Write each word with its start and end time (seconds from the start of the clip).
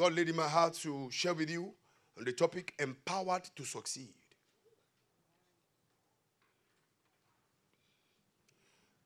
God 0.00 0.14
laid 0.14 0.30
in 0.30 0.36
my 0.36 0.48
heart 0.48 0.72
to 0.76 1.10
share 1.10 1.34
with 1.34 1.50
you 1.50 1.74
on 2.16 2.24
the 2.24 2.32
topic 2.32 2.72
empowered 2.78 3.42
to 3.54 3.64
succeed. 3.66 4.14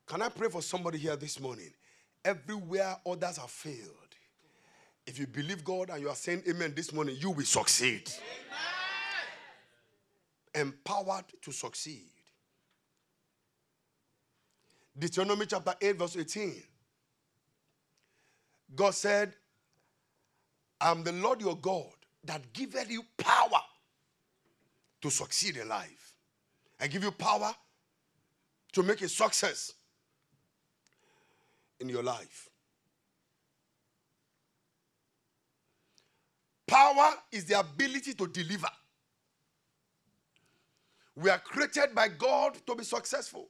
Can 0.06 0.22
I 0.22 0.28
pray 0.28 0.48
for 0.48 0.62
somebody 0.62 0.98
here 0.98 1.16
this 1.16 1.40
morning? 1.40 1.72
Everywhere 2.24 2.96
others 3.04 3.38
have 3.38 3.50
failed, 3.50 4.14
if 5.04 5.18
you 5.18 5.26
believe 5.26 5.64
God 5.64 5.90
and 5.90 6.00
you 6.00 6.08
are 6.08 6.14
saying 6.14 6.44
amen 6.48 6.74
this 6.76 6.92
morning, 6.92 7.16
you 7.18 7.32
will 7.32 7.44
succeed. 7.44 8.08
Amen. 10.54 10.68
Empowered 10.68 11.24
to 11.42 11.50
succeed. 11.50 12.12
Deuteronomy 14.96 15.46
chapter 15.46 15.74
8, 15.80 15.96
verse 15.96 16.16
18. 16.16 16.62
God 18.76 18.94
said, 18.94 19.34
I'm 20.80 21.02
the 21.02 21.12
Lord 21.12 21.40
your 21.40 21.56
God 21.56 21.92
that 22.24 22.52
giveth 22.52 22.90
you 22.90 23.04
power 23.16 23.60
to 25.00 25.10
succeed 25.10 25.56
in 25.56 25.68
life. 25.68 26.14
I 26.80 26.86
give 26.86 27.04
you 27.04 27.10
power 27.10 27.54
to 28.72 28.82
make 28.82 29.02
a 29.02 29.08
success 29.08 29.72
in 31.80 31.88
your 31.88 32.02
life. 32.02 32.48
Power 36.66 37.12
is 37.30 37.44
the 37.44 37.60
ability 37.60 38.14
to 38.14 38.26
deliver. 38.26 38.68
We 41.16 41.30
are 41.30 41.38
created 41.38 41.94
by 41.94 42.08
God 42.08 42.58
to 42.66 42.74
be 42.74 42.82
successful. 42.84 43.48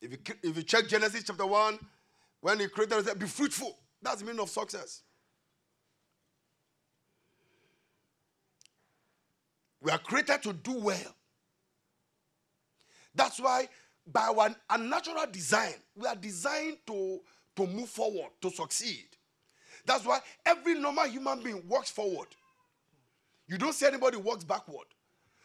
If 0.00 0.12
you, 0.12 0.18
if 0.42 0.56
you 0.56 0.62
check 0.62 0.88
Genesis 0.88 1.24
chapter 1.24 1.44
1, 1.44 1.78
when 2.40 2.60
he 2.60 2.68
created, 2.68 3.04
said, 3.04 3.18
Be 3.18 3.26
fruitful. 3.26 3.76
That's 4.00 4.20
the 4.20 4.26
meaning 4.26 4.40
of 4.40 4.48
success. 4.48 5.02
We 9.82 9.90
are 9.90 9.98
created 9.98 10.42
to 10.44 10.52
do 10.52 10.74
well. 10.74 11.16
That's 13.14 13.40
why, 13.40 13.68
by 14.06 14.22
our 14.28 14.54
unnatural 14.70 15.26
design, 15.30 15.74
we 15.96 16.06
are 16.06 16.14
designed 16.14 16.78
to, 16.86 17.20
to 17.56 17.66
move 17.66 17.88
forward, 17.88 18.30
to 18.40 18.50
succeed. 18.50 19.06
That's 19.84 20.06
why 20.06 20.20
every 20.46 20.74
normal 20.78 21.08
human 21.08 21.42
being 21.42 21.62
walks 21.68 21.90
forward. 21.90 22.28
You 23.48 23.58
don't 23.58 23.72
see 23.74 23.86
anybody 23.86 24.16
walks 24.16 24.44
backward. 24.44 24.86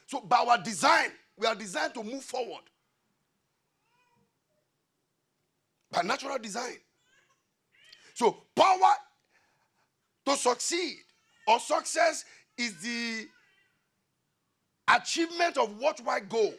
So, 0.05 0.21
by 0.21 0.38
our 0.38 0.59
design, 0.59 1.09
we 1.35 1.47
are 1.47 1.55
designed 1.55 1.95
to 1.95 2.03
move 2.03 2.23
forward. 2.23 2.63
By 5.91 6.03
natural 6.03 6.38
design. 6.38 6.77
So, 8.13 8.43
power 8.55 8.93
to 10.27 10.35
succeed 10.35 10.99
or 11.47 11.59
success 11.59 12.23
is 12.58 12.75
the 12.81 13.27
achievement 14.88 15.57
of 15.57 15.77
what, 15.80 15.99
worthwhile 15.99 16.21
goals. 16.27 16.55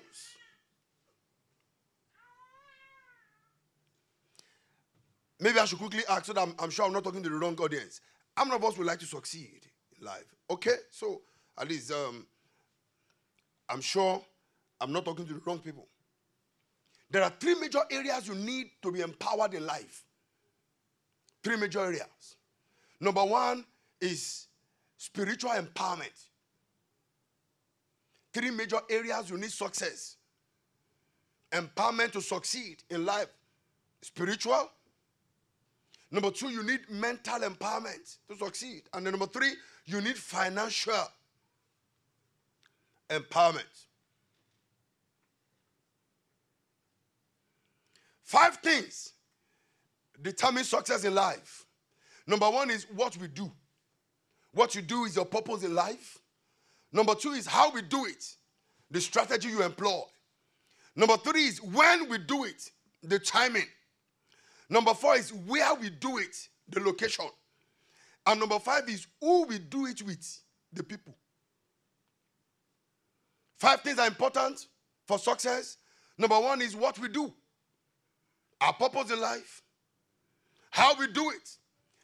Maybe 5.40 5.58
I 5.58 5.64
should 5.66 5.78
quickly 5.78 6.02
ask 6.08 6.26
so 6.26 6.32
that 6.32 6.40
I'm, 6.40 6.54
I'm, 6.58 6.70
sure 6.70 6.84
I'm 6.84 6.92
not 6.92 7.04
talking 7.04 7.22
to 7.22 7.28
the 7.28 7.36
wrong 7.36 7.56
audience. 7.60 8.00
How 8.36 8.44
many 8.44 8.56
of 8.56 8.64
us 8.64 8.76
would 8.76 8.86
like 8.86 8.98
to 9.00 9.06
succeed 9.06 9.60
in 9.98 10.06
life? 10.06 10.34
Okay, 10.50 10.74
so 10.90 11.22
at 11.56 11.68
least 11.68 11.92
um, 11.92 12.26
I'm 13.68 13.80
sure 13.80 14.20
I'm 14.80 14.92
not 14.92 15.04
talking 15.04 15.26
to 15.26 15.34
the 15.34 15.40
wrong 15.44 15.58
people. 15.58 15.86
There 17.10 17.22
are 17.22 17.32
three 17.38 17.54
major 17.54 17.80
areas 17.90 18.28
you 18.28 18.34
need 18.34 18.70
to 18.82 18.92
be 18.92 19.00
empowered 19.00 19.54
in 19.54 19.64
life. 19.64 20.04
Three 21.42 21.56
major 21.56 21.80
areas. 21.80 22.36
Number 23.00 23.24
one 23.24 23.64
is 24.00 24.48
spiritual 24.96 25.50
empowerment. 25.50 26.27
Three 28.32 28.50
major 28.50 28.78
areas 28.90 29.30
you 29.30 29.38
need 29.38 29.50
success. 29.50 30.16
Empowerment 31.52 32.12
to 32.12 32.20
succeed 32.20 32.82
in 32.90 33.06
life. 33.06 33.28
Spiritual. 34.02 34.70
Number 36.10 36.30
two, 36.30 36.48
you 36.48 36.62
need 36.62 36.80
mental 36.90 37.40
empowerment 37.40 38.16
to 38.30 38.36
succeed. 38.36 38.82
And 38.92 39.04
then 39.04 39.12
number 39.12 39.26
three, 39.26 39.52
you 39.84 40.00
need 40.00 40.16
financial 40.16 40.94
empowerment. 43.10 43.86
Five 48.24 48.56
things 48.56 49.12
determine 50.20 50.64
success 50.64 51.04
in 51.04 51.14
life. 51.14 51.64
Number 52.26 52.50
one 52.50 52.70
is 52.70 52.86
what 52.94 53.16
we 53.16 53.28
do. 53.28 53.50
What 54.52 54.74
you 54.74 54.82
do 54.82 55.04
is 55.04 55.16
your 55.16 55.24
purpose 55.24 55.62
in 55.62 55.74
life. 55.74 56.18
Number 56.92 57.14
two 57.14 57.32
is 57.32 57.46
how 57.46 57.70
we 57.70 57.82
do 57.82 58.06
it, 58.06 58.24
the 58.90 59.00
strategy 59.00 59.48
you 59.48 59.62
employ. 59.62 60.00
Number 60.96 61.16
three 61.16 61.46
is 61.46 61.62
when 61.62 62.08
we 62.08 62.18
do 62.18 62.44
it, 62.44 62.70
the 63.02 63.18
timing. 63.18 63.66
Number 64.70 64.94
four 64.94 65.16
is 65.16 65.32
where 65.32 65.74
we 65.74 65.90
do 65.90 66.18
it, 66.18 66.36
the 66.68 66.80
location. 66.80 67.26
And 68.26 68.40
number 68.40 68.58
five 68.58 68.88
is 68.88 69.06
who 69.20 69.44
we 69.44 69.58
do 69.58 69.86
it 69.86 70.02
with, 70.02 70.40
the 70.72 70.82
people. 70.82 71.16
Five 73.56 73.80
things 73.80 73.98
are 73.98 74.06
important 74.06 74.66
for 75.06 75.18
success. 75.18 75.78
Number 76.16 76.38
one 76.38 76.60
is 76.62 76.74
what 76.76 76.98
we 76.98 77.08
do, 77.08 77.32
our 78.60 78.72
purpose 78.72 79.10
in 79.10 79.20
life, 79.20 79.62
how 80.70 80.94
we 80.98 81.06
do 81.08 81.30
it, 81.30 81.48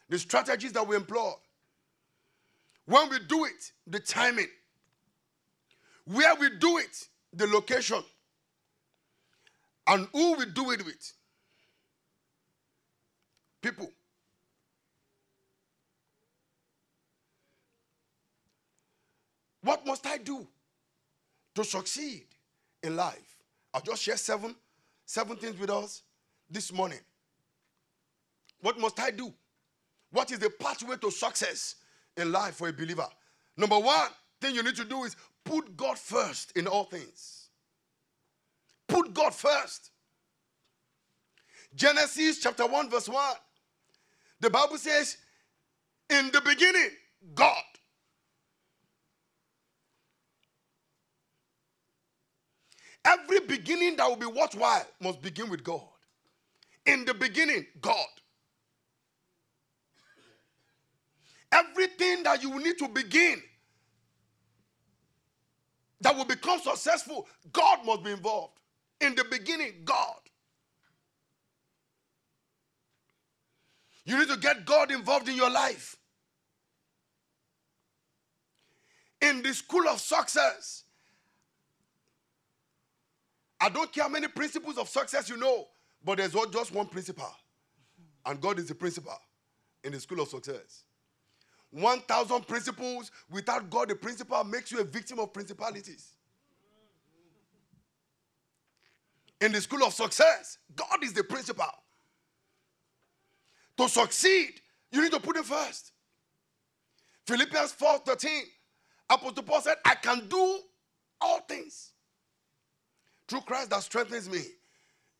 the 0.09 0.19
strategies 0.19 0.73
that 0.73 0.87
we 0.87 0.97
employ. 0.97 1.33
When 2.87 3.09
we 3.09 3.19
do 3.21 3.45
it, 3.45 3.73
the 3.87 3.99
timing. 3.99 4.49
Where 6.07 6.35
we 6.37 6.51
do 6.59 6.79
it, 6.79 7.09
the 7.33 7.47
location. 7.47 8.03
And 9.87 10.09
who 10.13 10.35
we 10.37 10.47
do 10.47 10.71
it 10.71 10.85
with. 10.85 11.13
People. 13.63 13.91
What 19.63 19.87
must 19.87 20.07
I 20.07 20.19
do 20.19 20.47
to 21.55 21.65
succeed 21.65 22.27
in 22.83 22.97
life? 22.97 23.39
I'll 23.73 23.81
just 23.81 24.03
share 24.03 24.19
seven, 24.19 24.55
seven 25.07 25.37
things 25.37 25.59
with 25.59 25.71
us 25.71 26.03
this 26.51 26.71
morning. 26.71 27.01
What 28.61 28.79
must 28.79 29.01
I 29.01 29.11
do? 29.11 29.33
What 30.11 30.31
is 30.31 30.39
the 30.39 30.51
pathway 30.51 30.97
to 30.97 31.11
success 31.11 31.77
in 32.17 32.31
life 32.31 32.57
for 32.57 32.69
a 32.69 32.73
believer? 32.73 33.07
Number 33.57 33.79
one 33.79 34.09
thing 34.41 34.55
you 34.55 34.63
need 34.63 34.77
to 34.77 34.85
do 34.85 35.05
is 35.05 35.17
put 35.45 35.77
God 35.77 35.99
first 35.99 36.57
in 36.57 36.67
all 36.67 36.85
things. 36.85 37.49
Put 38.89 39.15
God 39.15 39.35
first. 39.35 39.91
Genesis 41.75 42.41
chapter 42.41 42.67
1, 42.67 42.91
verse 42.91 43.09
1. 43.09 43.35
The 44.41 44.51
Bible 44.51 44.79
says, 44.79 45.17
In 46.11 46.31
the 46.33 46.41
beginning, 46.41 46.91
God. 47.35 47.63
Every 53.05 53.41
beginning 53.41 53.97
that 53.97 54.09
will 54.09 54.17
be 54.17 54.27
worthwhile 54.27 54.87
must 55.01 55.21
begin 55.21 55.51
with 55.51 55.63
God. 55.63 55.83
In 56.87 57.05
the 57.05 57.15
beginning, 57.15 57.67
God. 57.81 57.97
Everything 61.53 62.23
that 62.25 62.43
you 62.43 62.51
will 62.51 62.61
need 62.61 62.79
to 62.79 62.89
begin 62.89 63.43
that 66.05 66.15
will 66.15 66.27
become 66.27 66.61
successful, 66.61 67.27
God 67.51 67.79
must 67.85 68.05
be 68.05 68.11
involved. 68.11 68.61
In 69.01 69.15
the 69.15 69.25
beginning, 69.25 69.73
God. 69.85 70.21
You 74.05 74.19
need 74.19 74.29
to 74.29 74.37
get 74.37 74.67
God 74.67 74.93
involved 74.93 75.31
in 75.31 75.35
your 75.35 75.51
life. 75.51 75.97
In 79.23 79.43
the 79.43 79.55
school 79.55 79.89
of 79.89 79.99
success, 79.99 80.85
I 83.59 83.71
don't 83.71 83.91
care 83.91 84.05
how 84.05 84.11
many 84.11 84.29
principles 84.29 84.77
of 84.77 84.91
success 84.91 85.31
you 85.31 85.39
know, 85.39 85.69
but 86.05 86.19
there's 86.19 86.35
just 86.53 86.75
one 86.75 86.87
principle. 86.87 87.33
And 88.27 88.39
God 88.43 88.59
is 88.59 88.69
the 88.69 88.75
principal 88.75 89.19
in 89.83 89.93
the 89.93 90.01
school 90.01 90.21
of 90.21 90.29
success. 90.29 90.84
1,000 91.75 92.47
principles 92.47 93.11
without 93.29 93.69
God, 93.69 93.89
the 93.89 93.97
principle 93.97 94.43
makes 94.45 94.71
you 94.71 94.81
a 94.81 94.85
victim 94.85 95.19
of 95.19 95.33
principalities. 95.33 96.13
In 99.41 99.51
the 99.51 99.61
school 99.61 99.85
of 99.85 99.93
success, 99.93 100.59
God 100.77 101.03
is 101.03 101.13
the 101.13 101.25
principal. 101.25 101.67
To 103.77 103.89
succeed, 103.89 104.61
you 104.93 105.03
need 105.03 105.11
to 105.11 105.19
put 105.19 105.37
him 105.37 105.43
first. 105.43 105.93
Philippians 107.27 107.73
4 107.73 107.99
13, 107.99 108.31
Apostle 109.11 109.43
Paul 109.43 109.61
said, 109.61 109.77
I 109.85 109.97
can 109.97 110.29
do 110.29 110.61
all 111.21 111.41
things 111.41 111.91
through 113.27 113.41
Christ 113.41 113.71
that 113.71 113.83
strengthens 113.83 114.29
me. 114.31 114.43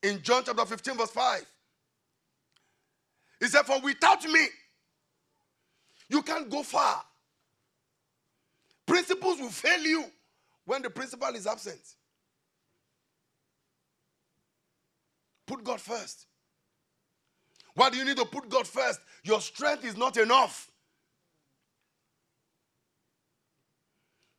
In 0.03 0.21
John 0.21 0.43
chapter 0.45 0.65
15, 0.65 0.97
verse 0.97 1.11
5, 1.11 1.45
he 3.41 3.47
said, 3.47 3.63
For 3.63 3.81
without 3.81 4.23
me, 4.23 4.47
you 6.09 6.21
can't 6.21 6.49
go 6.49 6.63
far. 6.63 7.03
Principles 8.85 9.39
will 9.39 9.49
fail 9.49 9.81
you 9.81 10.05
when 10.65 10.81
the 10.81 10.89
principal 10.89 11.29
is 11.29 11.47
absent. 11.47 11.81
Put 15.47 15.63
God 15.63 15.81
first. 15.81 16.25
Why 17.75 17.89
do 17.89 17.97
you 17.97 18.05
need 18.05 18.17
to 18.17 18.25
put 18.25 18.49
God 18.49 18.67
first? 18.67 18.99
Your 19.23 19.41
strength 19.41 19.83
is 19.85 19.97
not 19.97 20.17
enough. 20.17 20.71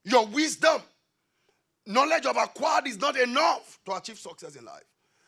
Your 0.04 0.26
wisdom, 0.26 0.80
knowledge 1.86 2.26
of 2.26 2.36
acquired 2.36 2.86
is 2.86 2.98
not 2.98 3.16
enough 3.16 3.78
to 3.84 3.94
achieve 3.94 4.18
success 4.18 4.56
in 4.56 4.64
life. 4.64 4.84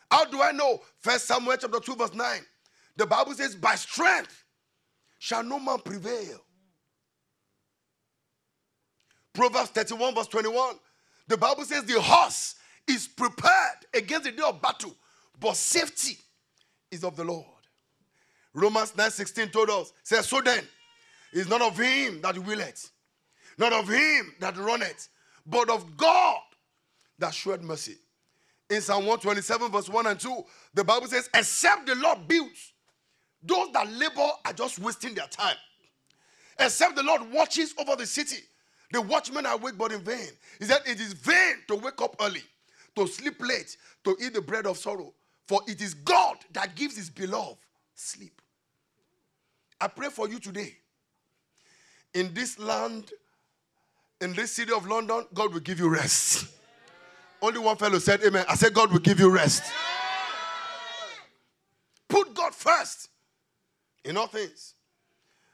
How 0.09 0.25
do 0.25 0.41
I 0.41 0.51
know? 0.51 0.81
First 0.99 1.27
Samuel 1.27 1.57
chapter 1.57 1.79
2, 1.79 1.95
verse 1.95 2.13
9. 2.13 2.39
The 2.95 3.05
Bible 3.05 3.33
says, 3.33 3.55
By 3.55 3.75
strength 3.75 4.43
shall 5.19 5.43
no 5.43 5.59
man 5.59 5.77
prevail. 5.79 6.39
Proverbs 9.33 9.69
31, 9.69 10.15
verse 10.15 10.27
21. 10.27 10.75
The 11.27 11.37
Bible 11.37 11.63
says, 11.63 11.83
The 11.83 12.01
horse 12.01 12.55
is 12.87 13.07
prepared 13.07 13.85
against 13.93 14.23
the 14.23 14.31
day 14.31 14.43
of 14.43 14.61
battle, 14.61 14.95
but 15.39 15.55
safety 15.55 16.17
is 16.89 17.03
of 17.03 17.15
the 17.15 17.23
Lord. 17.23 17.45
Romans 18.53 18.97
9 18.97 19.11
16 19.11 19.49
told 19.49 19.69
us, 19.69 19.93
says, 20.03 20.27
So 20.27 20.41
then, 20.41 20.63
it's 21.31 21.49
not 21.49 21.61
of 21.61 21.77
him 21.77 22.21
that 22.21 22.37
willeth, 22.37 22.89
not 23.57 23.73
of 23.73 23.87
him 23.87 24.33
that 24.39 24.57
runneth, 24.57 25.09
but 25.45 25.69
of 25.69 25.95
God 25.95 26.39
that 27.19 27.33
showed 27.33 27.61
mercy. 27.61 27.97
In 28.69 28.81
Psalm 28.81 29.05
127, 29.05 29.71
verse 29.71 29.89
1 29.89 30.07
and 30.07 30.19
2, 30.19 30.43
the 30.73 30.83
Bible 30.83 31.07
says, 31.07 31.29
Except 31.33 31.85
the 31.85 31.95
Lord 31.95 32.27
builds, 32.27 32.73
those 33.43 33.71
that 33.71 33.91
labor 33.91 34.29
are 34.45 34.53
just 34.53 34.79
wasting 34.79 35.13
their 35.13 35.27
time. 35.27 35.55
Except 36.59 36.95
the 36.95 37.03
Lord 37.03 37.31
watches 37.31 37.73
over 37.77 37.95
the 37.95 38.05
city, 38.05 38.43
the 38.91 39.01
watchmen 39.01 39.45
are 39.45 39.55
awake 39.55 39.77
but 39.77 39.91
in 39.91 40.01
vain. 40.01 40.29
He 40.59 40.65
said, 40.65 40.81
It 40.85 40.99
is 40.99 41.13
vain 41.13 41.55
to 41.67 41.75
wake 41.75 42.01
up 42.01 42.15
early, 42.19 42.43
to 42.95 43.07
sleep 43.07 43.35
late, 43.39 43.77
to 44.03 44.17
eat 44.21 44.33
the 44.33 44.41
bread 44.41 44.65
of 44.65 44.77
sorrow. 44.77 45.13
For 45.47 45.61
it 45.67 45.81
is 45.81 45.93
God 45.93 46.37
that 46.53 46.75
gives 46.75 46.97
his 46.97 47.09
beloved 47.09 47.57
sleep. 47.95 48.41
I 49.79 49.87
pray 49.87 50.09
for 50.09 50.27
you 50.27 50.39
today. 50.39 50.75
In 52.13 52.33
this 52.33 52.59
land, 52.59 53.11
in 54.19 54.33
this 54.33 54.51
city 54.51 54.73
of 54.73 54.85
London, 54.87 55.25
God 55.33 55.53
will 55.53 55.61
give 55.61 55.79
you 55.79 55.87
rest. 55.87 56.47
Only 57.41 57.59
one 57.59 57.77
fellow 57.77 57.99
said, 57.99 58.21
Amen. 58.23 58.45
I 58.49 58.55
said, 58.55 58.73
God 58.73 58.91
will 58.91 58.99
give 58.99 59.19
you 59.19 59.29
rest. 59.29 59.63
Put 62.09 62.33
God 62.33 62.53
first 62.53 63.08
in 64.09 64.17
all 64.17 64.27
things. 64.27 64.73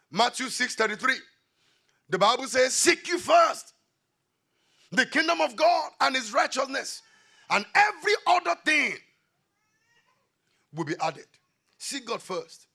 Matthew 0.10 0.48
6 0.48 0.76
33. 0.76 1.16
The 2.10 2.18
Bible 2.18 2.46
says, 2.46 2.74
Seek 2.74 3.08
you 3.08 3.20
first 3.20 3.74
the 4.92 5.06
kingdom 5.06 5.42
of 5.42 5.56
God 5.56 5.92
and 6.00 6.16
his 6.16 6.32
righteousness, 6.34 7.02
and 7.50 7.66
every 7.76 8.14
other 8.26 8.56
thing 8.64 8.94
will 10.74 10.86
be 10.86 10.96
added. 11.02 11.26
Seek 11.78 12.06
God 12.06 12.22
first. 12.22 12.68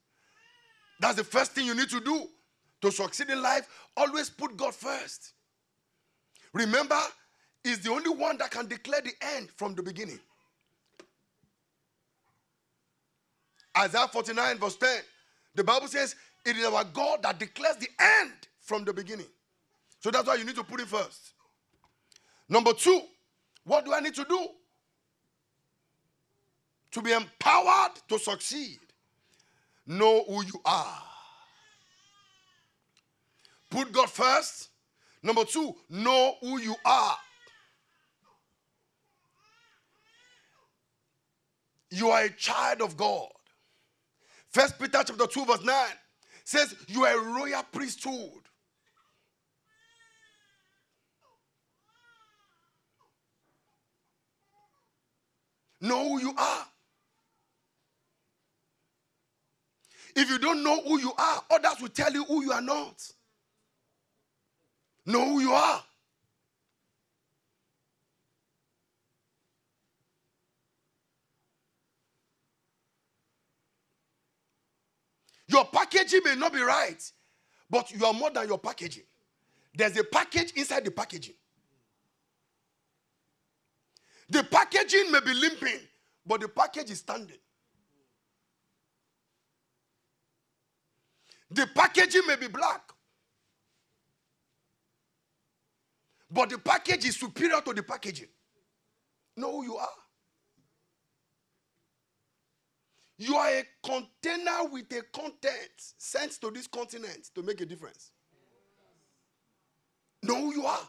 That's 1.01 1.17
the 1.17 1.25
first 1.25 1.53
thing 1.53 1.65
you 1.65 1.75
need 1.75 1.89
to 1.89 2.01
do 2.01 2.29
to 2.83 2.93
succeed 2.93 3.31
in 3.31 3.41
life. 3.41 3.67
Always 3.97 4.29
put 4.29 4.57
God 4.57 4.75
first. 4.75 5.33
Remember, 6.53 6.99
He's 7.65 7.81
the 7.81 7.91
only 7.91 8.11
one 8.11 8.37
that 8.39 8.51
can 8.51 8.67
declare 8.67 9.01
the 9.01 9.13
end 9.37 9.51
from 9.57 9.75
the 9.75 9.83
beginning. 9.83 10.19
Isaiah 13.79 14.09
49, 14.09 14.59
verse 14.59 14.77
10, 14.77 14.89
the 15.55 15.65
Bible 15.65 15.89
says, 15.89 16.15
It 16.45 16.57
is 16.57 16.65
our 16.65 16.85
God 16.85 17.23
that 17.23 17.39
declares 17.39 17.77
the 17.77 17.89
end 18.21 18.33
from 18.61 18.85
the 18.85 18.93
beginning. 18.93 19.27
So 20.01 20.11
that's 20.11 20.27
why 20.27 20.37
you 20.37 20.45
need 20.45 20.57
to 20.57 20.65
put 20.65 20.81
it 20.81 20.87
first. 20.87 21.33
Number 22.49 22.73
two, 22.73 23.03
what 23.65 23.85
do 23.85 23.93
I 23.93 24.01
need 24.01 24.15
to 24.15 24.25
do? 24.25 24.49
To 26.93 27.03
be 27.03 27.13
empowered 27.13 27.93
to 28.09 28.19
succeed, 28.19 28.79
know 29.87 30.25
who 30.27 30.45
you 30.45 30.61
are. 30.65 31.03
Put 33.71 33.93
God 33.93 34.11
first. 34.11 34.69
Number 35.23 35.45
two, 35.45 35.75
know 35.89 36.35
who 36.41 36.59
you 36.59 36.75
are. 36.85 37.17
You 41.91 42.11
are 42.11 42.25
a 42.25 42.31
child 42.31 42.83
of 42.83 42.97
God. 42.97 43.29
First 44.51 44.79
Peter 44.79 45.03
chapter 45.07 45.27
2, 45.27 45.45
verse 45.45 45.65
9 45.65 45.75
says, 46.45 46.75
You 46.89 47.05
are 47.05 47.17
a 47.19 47.33
royal 47.33 47.63
priesthood. 47.73 48.43
Know 55.81 56.09
who 56.09 56.21
you 56.21 56.35
are. 56.37 56.67
If 60.17 60.29
you 60.29 60.39
don't 60.39 60.63
know 60.65 60.83
who 60.83 60.99
you 60.99 61.13
are, 61.17 61.43
others 61.51 61.81
will 61.81 61.89
tell 61.89 62.13
you 62.13 62.25
who 62.25 62.43
you 62.43 62.53
are 62.53 62.61
not. 62.61 63.01
Know 65.07 65.25
who 65.25 65.41
you 65.41 65.53
are. 65.53 65.83
Your 75.51 75.65
packaging 75.65 76.21
may 76.25 76.37
not 76.37 76.53
be 76.53 76.61
right, 76.61 77.03
but 77.69 77.91
you 77.91 78.05
are 78.07 78.13
more 78.13 78.31
than 78.31 78.47
your 78.47 78.59
packaging. 78.59 79.05
There's 79.75 79.97
a 79.97 80.05
package 80.05 80.53
inside 80.53 80.85
the 80.85 80.93
packaging. 80.93 81.35
The 84.29 84.45
packaging 84.45 85.11
may 85.11 85.21
be 85.21 85.35
limping, 85.35 85.81
but 86.25 86.41
the 86.41 86.49
package 86.49 86.91
is 86.91 86.99
standing. 87.01 87.39
The 91.51 91.67
packaging 91.75 92.23
may 92.29 92.37
be 92.37 92.47
black, 92.47 92.83
but 96.31 96.51
the 96.51 96.59
package 96.59 97.07
is 97.07 97.17
superior 97.17 97.61
to 97.61 97.73
the 97.73 97.83
packaging. 97.83 98.29
Know 99.37 99.51
who 99.53 99.65
you 99.65 99.77
are. 99.77 99.89
You 103.21 103.37
are 103.37 103.51
a 103.51 103.65
container 103.85 104.65
with 104.73 104.91
a 104.93 105.03
content 105.13 105.71
sent 105.99 106.41
to 106.41 106.51
this 106.51 106.67
continent 106.67 107.29
to 107.35 107.43
make 107.43 107.61
a 107.61 107.67
difference. 107.67 108.13
Know 110.23 110.37
who 110.37 110.55
you 110.55 110.65
are. 110.65 110.89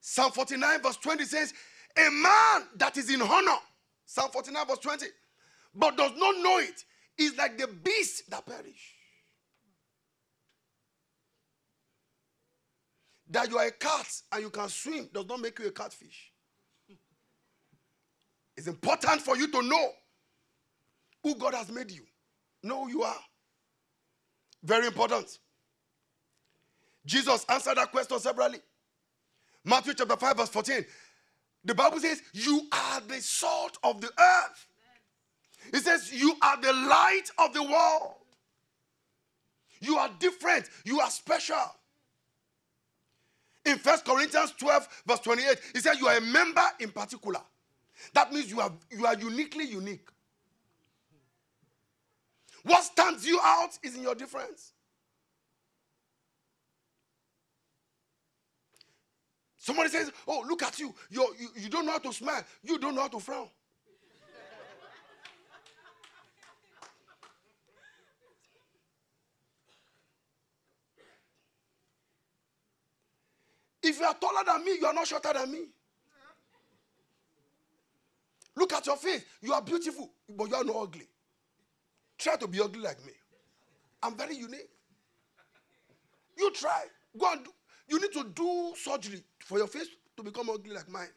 Psalm 0.00 0.30
49, 0.30 0.80
verse 0.80 0.96
20 0.98 1.24
says, 1.24 1.52
A 1.96 2.08
man 2.08 2.68
that 2.76 2.96
is 2.96 3.12
in 3.12 3.20
honor, 3.20 3.58
Psalm 4.06 4.30
49, 4.30 4.64
verse 4.68 4.78
20, 4.78 5.06
but 5.74 5.96
does 5.96 6.12
not 6.16 6.36
know 6.40 6.58
it, 6.58 6.84
is 7.18 7.36
like 7.36 7.58
the 7.58 7.66
beasts 7.66 8.22
that 8.28 8.46
perish. 8.46 8.94
That 13.28 13.50
you 13.50 13.58
are 13.58 13.66
a 13.66 13.72
cat 13.72 14.06
and 14.30 14.42
you 14.42 14.50
can 14.50 14.68
swim 14.68 15.08
does 15.12 15.26
not 15.26 15.40
make 15.40 15.58
you 15.58 15.66
a 15.66 15.72
catfish. 15.72 16.30
It's 18.56 18.68
important 18.68 19.20
for 19.20 19.36
you 19.36 19.50
to 19.50 19.62
know 19.62 19.90
who 21.28 21.34
God 21.34 21.54
has 21.54 21.70
made 21.70 21.90
you. 21.90 22.02
Know 22.62 22.84
who 22.84 22.90
you 22.90 23.02
are. 23.02 23.20
Very 24.62 24.86
important. 24.86 25.38
Jesus 27.04 27.44
answered 27.48 27.76
that 27.76 27.92
question 27.92 28.18
severally. 28.18 28.58
Matthew 29.64 29.94
chapter 29.94 30.16
5, 30.16 30.36
verse 30.36 30.48
14. 30.48 30.84
The 31.64 31.74
Bible 31.74 32.00
says, 32.00 32.22
You 32.32 32.62
are 32.72 33.00
the 33.06 33.20
salt 33.20 33.78
of 33.82 34.00
the 34.00 34.08
earth. 34.08 34.66
It 35.72 35.80
says, 35.80 36.10
You 36.12 36.34
are 36.42 36.60
the 36.60 36.72
light 36.72 37.30
of 37.38 37.52
the 37.52 37.62
world. 37.62 38.14
You 39.80 39.96
are 39.96 40.10
different. 40.18 40.68
You 40.84 41.00
are 41.00 41.10
special. 41.10 41.56
In 43.66 43.76
First 43.76 44.04
Corinthians 44.06 44.54
12, 44.58 45.02
verse 45.06 45.20
28, 45.20 45.60
it 45.74 45.82
says, 45.82 46.00
You 46.00 46.08
are 46.08 46.16
a 46.16 46.22
member 46.22 46.64
in 46.80 46.90
particular. 46.90 47.40
That 48.14 48.32
means 48.32 48.50
you 48.50 48.60
are, 48.60 48.72
you 48.90 49.04
are 49.04 49.14
uniquely 49.14 49.66
unique. 49.66 50.08
What 52.68 52.84
stands 52.84 53.26
you 53.26 53.40
out 53.42 53.70
is 53.82 53.96
in 53.96 54.02
your 54.02 54.14
difference. 54.14 54.74
Somebody 59.56 59.88
says, 59.88 60.12
Oh, 60.26 60.44
look 60.46 60.62
at 60.62 60.78
you. 60.78 60.94
You're, 61.08 61.34
you. 61.38 61.48
You 61.56 61.70
don't 61.70 61.86
know 61.86 61.92
how 61.92 61.98
to 61.98 62.12
smile. 62.12 62.44
You 62.62 62.78
don't 62.78 62.94
know 62.94 63.00
how 63.00 63.08
to 63.08 63.20
frown. 63.20 63.48
if 73.82 73.98
you 73.98 74.04
are 74.04 74.14
taller 74.14 74.44
than 74.44 74.62
me, 74.62 74.76
you 74.78 74.86
are 74.86 74.92
not 74.92 75.06
shorter 75.06 75.32
than 75.32 75.50
me. 75.50 75.68
Look 78.56 78.74
at 78.74 78.84
your 78.84 78.96
face. 78.96 79.24
You 79.40 79.54
are 79.54 79.62
beautiful, 79.62 80.10
but 80.28 80.50
you 80.50 80.54
are 80.54 80.64
not 80.64 80.76
ugly. 80.76 81.08
Try 82.18 82.36
to 82.36 82.48
be 82.48 82.60
ugly 82.60 82.80
like 82.80 83.04
me. 83.06 83.12
I'm 84.02 84.16
very 84.16 84.36
unique. 84.36 84.68
you 86.36 86.50
try? 86.52 86.84
Go 87.16 87.32
and 87.32 87.44
do. 87.44 87.50
You 87.88 88.00
need 88.00 88.12
to 88.12 88.24
do 88.34 88.72
surgery 88.76 89.22
for 89.40 89.58
your 89.58 89.66
face 89.66 89.88
to 90.16 90.22
become 90.22 90.50
ugly 90.50 90.74
like 90.74 90.88
mine. 90.90 91.08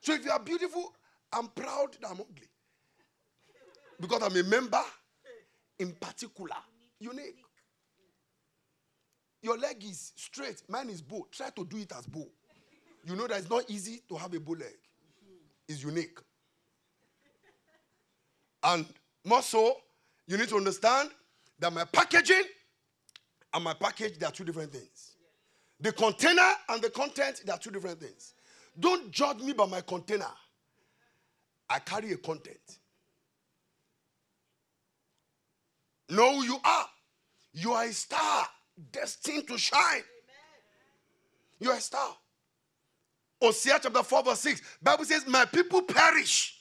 So 0.00 0.14
if 0.14 0.24
you 0.24 0.30
are 0.30 0.40
beautiful, 0.40 0.94
I'm 1.32 1.48
proud 1.48 1.96
that 2.00 2.08
I'm 2.08 2.20
ugly. 2.20 2.48
Because 4.00 4.22
I'm 4.22 4.36
a 4.36 4.42
member 4.42 4.82
in 5.78 5.92
particular, 5.92 6.56
unique. 6.98 7.38
Your 9.42 9.58
leg 9.58 9.84
is 9.84 10.12
straight, 10.16 10.62
mine 10.68 10.90
is 10.90 11.02
bow. 11.02 11.26
Try 11.30 11.50
to 11.50 11.64
do 11.64 11.76
it 11.76 11.92
as 11.96 12.06
bow. 12.06 12.26
You 13.04 13.16
know 13.16 13.26
that 13.26 13.38
it's 13.38 13.50
not 13.50 13.68
easy 13.68 14.02
to 14.08 14.16
have 14.16 14.32
a 14.34 14.40
bow 14.40 14.52
leg. 14.52 14.76
It's 15.68 15.82
unique. 15.82 16.18
And 18.64 18.86
more 19.24 19.42
so, 19.42 19.76
you 20.26 20.36
need 20.36 20.48
to 20.48 20.56
understand 20.56 21.10
that 21.58 21.72
my 21.72 21.84
packaging 21.84 22.44
and 23.54 23.64
my 23.64 23.74
package, 23.74 24.18
they 24.18 24.26
are 24.26 24.32
two 24.32 24.44
different 24.44 24.72
things. 24.72 25.12
The 25.80 25.92
container 25.92 26.50
and 26.68 26.82
the 26.82 26.90
content, 26.90 27.42
they 27.44 27.52
are 27.52 27.58
two 27.58 27.70
different 27.70 28.00
things. 28.00 28.34
Don't 28.78 29.10
judge 29.10 29.38
me 29.38 29.52
by 29.52 29.66
my 29.66 29.80
container. 29.80 30.30
I 31.68 31.78
carry 31.78 32.12
a 32.12 32.16
content. 32.16 32.78
Know 36.08 36.36
who 36.36 36.44
you 36.44 36.58
are. 36.64 36.86
You 37.54 37.72
are 37.72 37.84
a 37.84 37.92
star 37.92 38.46
destined 38.90 39.48
to 39.48 39.58
shine. 39.58 40.02
You 41.60 41.70
are 41.70 41.76
a 41.76 41.80
star. 41.80 42.16
Hosea 43.40 43.78
chapter 43.82 44.02
4, 44.02 44.22
verse 44.22 44.40
6. 44.40 44.62
Bible 44.82 45.04
says, 45.04 45.26
My 45.26 45.44
people 45.44 45.82
perish 45.82 46.58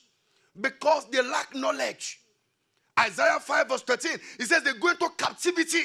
because 0.59 1.07
they 1.09 1.21
lack 1.21 1.53
knowledge. 1.55 2.20
Isaiah 3.01 3.39
5, 3.39 3.67
verse 3.69 3.81
13. 3.83 4.11
He 4.37 4.45
says 4.45 4.63
they 4.63 4.73
go 4.73 4.89
into 4.89 5.09
captivity 5.17 5.83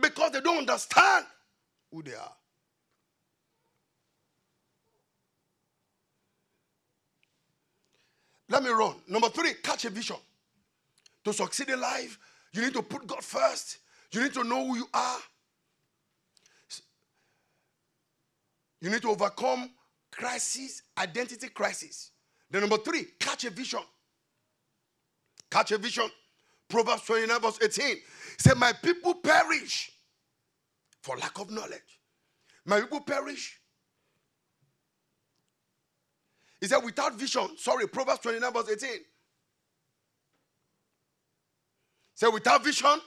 because 0.00 0.32
they 0.32 0.40
don't 0.40 0.58
understand 0.58 1.26
who 1.90 2.02
they 2.02 2.14
are. 2.14 2.32
Let 8.48 8.62
me 8.62 8.70
run. 8.70 8.94
Number 9.08 9.28
three, 9.28 9.54
catch 9.62 9.84
a 9.84 9.90
vision. 9.90 10.16
To 11.24 11.32
succeed 11.32 11.70
in 11.70 11.80
life, 11.80 12.18
you 12.52 12.62
need 12.62 12.74
to 12.74 12.82
put 12.82 13.06
God 13.06 13.24
first. 13.24 13.78
You 14.12 14.22
need 14.22 14.34
to 14.34 14.44
know 14.44 14.66
who 14.66 14.76
you 14.76 14.88
are. 14.92 15.18
You 18.80 18.90
need 18.90 19.02
to 19.02 19.10
overcome 19.10 19.70
crisis, 20.10 20.82
identity 20.98 21.48
crisis. 21.48 22.10
Then 22.50 22.60
number 22.60 22.76
three, 22.76 23.06
catch 23.18 23.44
a 23.44 23.50
vision. 23.50 23.80
Catch 25.54 25.70
a 25.70 25.78
vision. 25.78 26.10
Proverbs 26.68 27.02
29, 27.02 27.40
verse 27.40 27.58
18. 27.62 27.96
Say, 28.38 28.54
My 28.56 28.72
people 28.72 29.14
perish 29.14 29.92
for 31.00 31.16
lack 31.16 31.38
of 31.38 31.48
knowledge. 31.48 32.00
My 32.66 32.80
people 32.80 32.98
perish. 33.02 33.60
He 36.60 36.66
said, 36.66 36.78
without 36.78 37.14
vision. 37.14 37.56
Sorry, 37.56 37.86
Proverbs 37.86 38.18
29, 38.22 38.52
verse 38.52 38.68
18. 38.68 38.90
Say, 42.16 42.26
without 42.26 42.64
vision, 42.64 43.00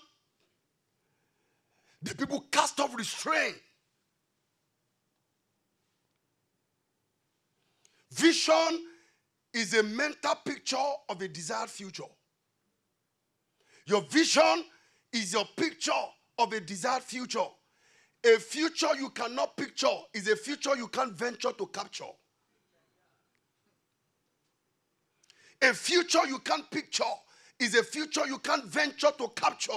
the 2.01 2.15
people 2.15 2.45
cast 2.49 2.79
off 2.79 2.95
restraint. 2.95 3.57
Vision 8.13 8.85
is 9.53 9.73
a 9.73 9.83
mental 9.83 10.35
picture 10.45 10.77
of 11.09 11.21
a 11.21 11.27
desired 11.27 11.69
future. 11.69 12.03
Your 13.87 14.01
vision 14.01 14.65
is 15.13 15.31
your 15.31 15.45
picture 15.55 15.91
of 16.37 16.51
a 16.51 16.59
desired 16.59 17.03
future. 17.03 17.47
A 18.25 18.37
future 18.37 18.93
you 18.99 19.09
cannot 19.11 19.55
picture 19.55 19.87
is 20.13 20.27
a 20.27 20.35
future 20.35 20.75
you 20.75 20.89
can't 20.89 21.13
venture 21.13 21.53
to 21.53 21.65
capture. 21.67 22.03
A 25.61 25.73
future 25.73 26.27
you 26.27 26.39
can't 26.39 26.69
picture 26.69 27.03
is 27.59 27.75
a 27.75 27.83
future 27.83 28.27
you 28.27 28.39
can't 28.39 28.65
venture 28.65 29.11
to 29.17 29.29
capture. 29.29 29.71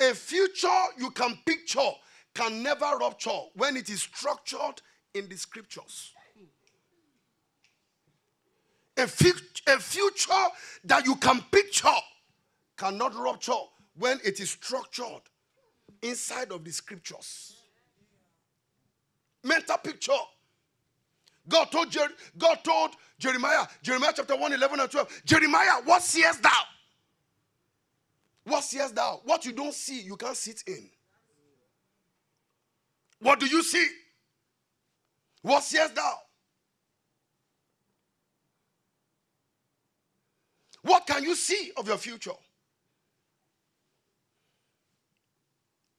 A 0.00 0.14
future 0.14 0.68
you 0.96 1.10
can 1.10 1.36
picture 1.44 1.90
can 2.34 2.62
never 2.62 2.86
rupture 2.98 3.30
when 3.54 3.76
it 3.76 3.90
is 3.90 4.00
structured 4.00 4.80
in 5.12 5.28
the 5.28 5.36
scriptures. 5.36 6.14
A, 8.98 9.06
future 9.06 10.32
that 10.84 11.04
you 11.06 11.14
can 11.16 11.40
picture 11.52 11.88
cannot 12.76 13.14
rupture 13.14 13.52
when 13.96 14.18
it 14.24 14.40
is 14.40 14.50
structured 14.50 15.22
inside 16.02 16.52
of 16.52 16.64
the 16.64 16.72
scriptures. 16.72 17.56
Mental 19.44 19.78
picture. 19.78 20.12
God 21.48 21.66
told, 21.70 21.90
Jer- 21.90 22.12
God 22.36 22.58
told 22.62 22.90
Jeremiah, 23.18 23.66
Jeremiah 23.82 24.12
chapter 24.14 24.36
1, 24.36 24.52
11 24.52 24.80
and 24.80 24.90
12, 24.90 25.22
Jeremiah, 25.24 25.80
what 25.84 26.02
seest 26.02 26.42
thou? 26.42 26.50
What 28.44 28.64
seest 28.64 28.94
thou? 28.94 29.20
What 29.24 29.44
you 29.44 29.52
don't 29.52 29.74
see, 29.74 30.02
you 30.02 30.16
can't 30.16 30.36
sit 30.36 30.62
in. 30.66 30.90
What 33.20 33.40
do 33.40 33.46
you 33.46 33.62
see? 33.62 33.86
What 35.42 35.62
seest 35.62 35.94
thou? 35.94 36.14
What 40.82 41.06
can 41.06 41.22
you 41.24 41.34
see 41.34 41.72
of 41.76 41.86
your 41.88 41.98
future? 41.98 42.32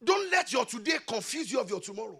Don't 0.03 0.31
let 0.31 0.53
your 0.53 0.65
today 0.65 0.97
confuse 1.05 1.51
you 1.51 1.59
of 1.59 1.69
your 1.69 1.81
tomorrow. 1.81 2.19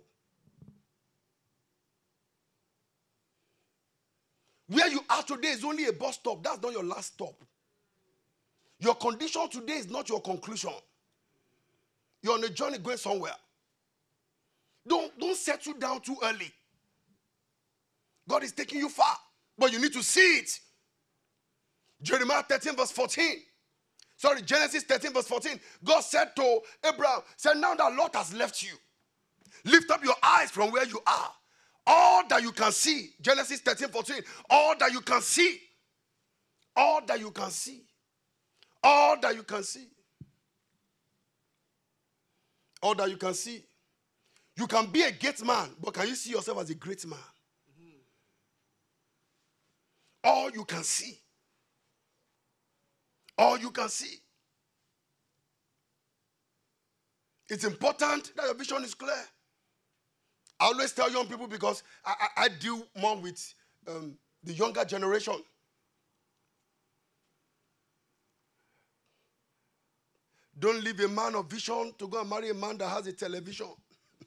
Where 4.68 4.88
you 4.90 5.02
are 5.10 5.24
today 5.24 5.50
is 5.50 5.64
only 5.64 5.86
a 5.86 5.94
bus 5.94 6.16
stop. 6.16 6.44
That's 6.44 6.62
not 6.62 6.74
your 6.74 6.84
last 6.84 7.14
stop. 7.14 7.34
Your 8.80 8.96
condition 8.96 9.50
today 9.50 9.74
is 9.74 9.90
not 9.90 10.10
your 10.10 10.22
conclusion. 10.22 10.72
You're 12.22 12.34
on 12.36 12.44
a 12.44 12.50
journey 12.50 12.78
going 12.78 12.98
somewhere. 12.98 13.34
Don't, 14.88 15.18
don't 15.20 15.36
settle 15.36 15.74
down 15.74 16.02
too 16.02 16.18
early. 16.24 16.52
God 18.28 18.44
is 18.44 18.52
taking 18.52 18.80
you 18.80 18.90
far, 18.90 19.16
but 19.58 19.72
you 19.72 19.82
need 19.82 19.94
to 19.94 20.04
see 20.04 20.38
it. 20.38 20.60
Jeremiah 22.02 22.44
13, 22.44 22.76
verse 22.76 22.92
14. 22.92 23.38
Sorry, 24.18 24.42
Genesis 24.42 24.84
13, 24.84 25.14
verse 25.14 25.28
14. 25.28 25.60
God 25.84 26.02
said 26.02 26.36
to 26.36 26.60
Abraham, 26.86 27.22
said, 27.38 27.56
Now 27.56 27.74
that 27.76 27.96
Lot 27.96 28.16
has 28.16 28.34
left 28.34 28.64
you, 28.64 28.74
lift 29.66 29.90
up 29.92 30.04
your 30.04 30.16
eyes 30.22 30.52
from 30.52 30.72
where 30.72 30.86
you 30.86 31.00
are. 31.08 31.32
All 31.88 32.28
that 32.28 32.42
you 32.42 32.52
can 32.52 32.72
see, 32.72 33.12
Genesis 33.22 33.62
13, 33.62 33.88
14, 33.90 34.18
all 34.50 34.76
that 34.78 34.92
you 34.92 35.02
can 35.02 35.22
see, 35.22 35.60
all 36.76 37.02
that 37.06 37.20
you 37.20 37.32
can 37.32 37.50
see 37.50 37.84
all 38.84 39.20
that 39.20 39.36
you 39.36 39.44
can 39.44 39.64
see. 39.64 39.88
All 42.82 42.96
that 42.96 43.10
you 43.10 43.18
can 43.18 43.34
see. 43.34 43.64
You 44.56 44.68
can 44.68 44.88
be 44.88 45.04
a 45.04 45.12
great 45.12 45.44
man, 45.46 45.70
but 45.82 45.94
can 45.94 46.08
you 46.08 46.16
see 46.16 46.32
yourself 46.32 46.60
as 46.60 46.70
a 46.70 46.76
great 46.76 47.06
man? 47.06 47.20
All 50.24 50.50
you 50.52 50.66
can 50.66 50.84
see. 50.84 51.18
All 53.40 53.58
you 53.58 53.72
can 53.72 53.88
see. 53.88 54.18
It's 57.48 57.64
important 57.64 58.34
that 58.36 58.44
your 58.46 58.54
vision 58.54 58.84
is 58.84 58.94
clear. 58.94 59.16
I 60.60 60.66
always 60.66 60.92
tell 60.92 61.10
young 61.10 61.26
people 61.26 61.48
because 61.48 61.82
I, 62.06 62.14
I, 62.20 62.44
I 62.44 62.50
deal 62.50 62.86
more 63.00 63.16
with 63.18 63.54
um, 63.88 64.18
the 64.44 64.52
younger 64.52 64.84
generation. 64.84 65.36
Don't 70.60 70.84
leave 70.84 71.00
a 71.00 71.08
man 71.08 71.36
of 71.36 71.50
vision 71.50 71.94
to 71.98 72.08
go 72.10 72.20
and 72.20 72.30
marry 72.30 72.50
a 72.50 72.54
man 72.54 72.78
that 72.80 72.90
has 72.90 73.08
a 73.08 73.14
television. 73.14 73.70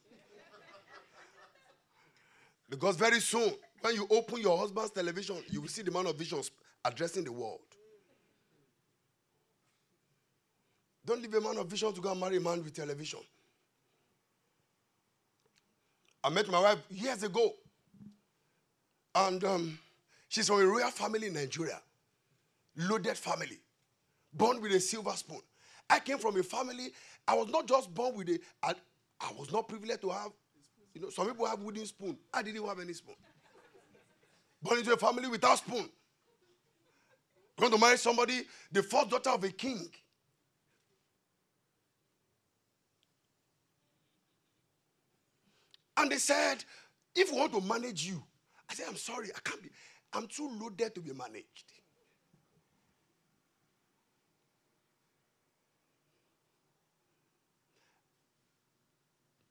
because 2.69 2.95
very 2.95 3.19
soon, 3.19 3.53
when 3.81 3.93
you 3.93 4.07
open 4.09 4.41
your 4.41 4.57
husband's 4.57 4.89
television, 4.89 5.37
you 5.51 5.61
will 5.61 5.67
see 5.67 5.83
the 5.83 5.91
man 5.91 6.07
of 6.07 6.17
vision 6.17 6.41
addressing 6.83 7.23
the 7.23 7.31
world. 7.31 7.59
Don't 11.05 11.21
leave 11.21 11.33
a 11.33 11.41
man 11.41 11.57
of 11.57 11.67
vision 11.67 11.91
to 11.93 12.01
go 12.01 12.11
and 12.11 12.19
marry 12.19 12.37
a 12.37 12.39
man 12.39 12.63
with 12.63 12.73
television. 12.73 13.19
I 16.23 16.29
met 16.29 16.47
my 16.49 16.61
wife 16.61 16.79
years 16.89 17.21
ago, 17.23 17.53
and 19.13 19.43
um, 19.43 19.79
she's 20.29 20.47
from 20.47 20.61
a 20.61 20.65
royal 20.65 20.89
family 20.91 21.27
in 21.27 21.33
Nigeria, 21.33 21.81
loaded 22.77 23.17
family, 23.17 23.59
born 24.33 24.61
with 24.61 24.71
a 24.71 24.79
silver 24.79 25.11
spoon. 25.11 25.41
I 25.89 25.99
came 25.99 26.17
from 26.17 26.39
a 26.39 26.43
family, 26.43 26.93
I 27.27 27.35
was 27.35 27.49
not 27.49 27.67
just 27.67 27.93
born 27.93 28.15
with 28.15 28.29
a, 28.29 28.39
I, 28.63 28.73
I 29.19 29.31
was 29.37 29.51
not 29.51 29.67
privileged 29.67 30.01
to 30.01 30.09
have, 30.11 30.31
you 30.93 31.01
know, 31.01 31.09
some 31.09 31.27
people 31.27 31.45
have 31.45 31.61
wooden 31.61 31.85
spoon. 31.85 32.17
I 32.33 32.41
didn't 32.41 32.65
have 32.65 32.79
any 32.79 32.93
spoon. 32.93 33.15
Born 34.61 34.79
into 34.79 34.93
a 34.93 34.97
family 34.97 35.27
without 35.27 35.57
spoon. 35.57 35.89
Want 37.59 37.73
to 37.73 37.79
marry 37.79 37.97
somebody, 37.97 38.43
the 38.71 38.81
fourth 38.81 39.09
daughter 39.09 39.31
of 39.31 39.43
a 39.43 39.49
king. 39.49 39.89
And 46.03 46.11
they 46.11 46.17
said, 46.17 46.65
if 47.15 47.31
we 47.31 47.37
want 47.37 47.53
to 47.53 47.61
manage 47.61 48.05
you, 48.05 48.21
I 48.69 48.73
said, 48.73 48.87
I'm 48.89 48.97
sorry, 48.97 49.29
I 49.33 49.39
can't 49.39 49.63
be, 49.63 49.69
I'm 50.11 50.27
too 50.27 50.51
loaded 50.59 50.93
to 50.95 50.99
be 50.99 51.13
managed. 51.13 51.71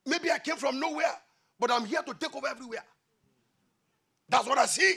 Maybe 0.05 0.31
I 0.31 0.39
came 0.41 0.57
from 0.57 0.79
nowhere, 0.79 1.17
but 1.59 1.71
I'm 1.71 1.87
here 1.87 2.03
to 2.03 2.13
take 2.13 2.37
over 2.37 2.49
everywhere. 2.49 2.85
That's 4.29 4.47
what 4.47 4.59
I 4.59 4.67
see. 4.67 4.95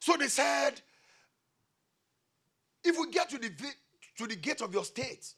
So 0.00 0.16
they 0.16 0.26
said, 0.26 0.80
if 2.82 2.98
we 2.98 3.12
get 3.12 3.30
to 3.30 3.38
the, 3.38 3.52
to 4.18 4.26
the 4.26 4.34
gate 4.34 4.60
of 4.60 4.74
your 4.74 4.84
state, 4.84 5.34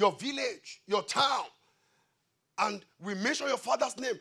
your 0.00 0.12
village, 0.12 0.80
your 0.86 1.02
town, 1.02 1.44
and 2.58 2.84
we 3.02 3.14
mention 3.14 3.46
your 3.48 3.56
father's 3.56 3.98
name, 3.98 4.14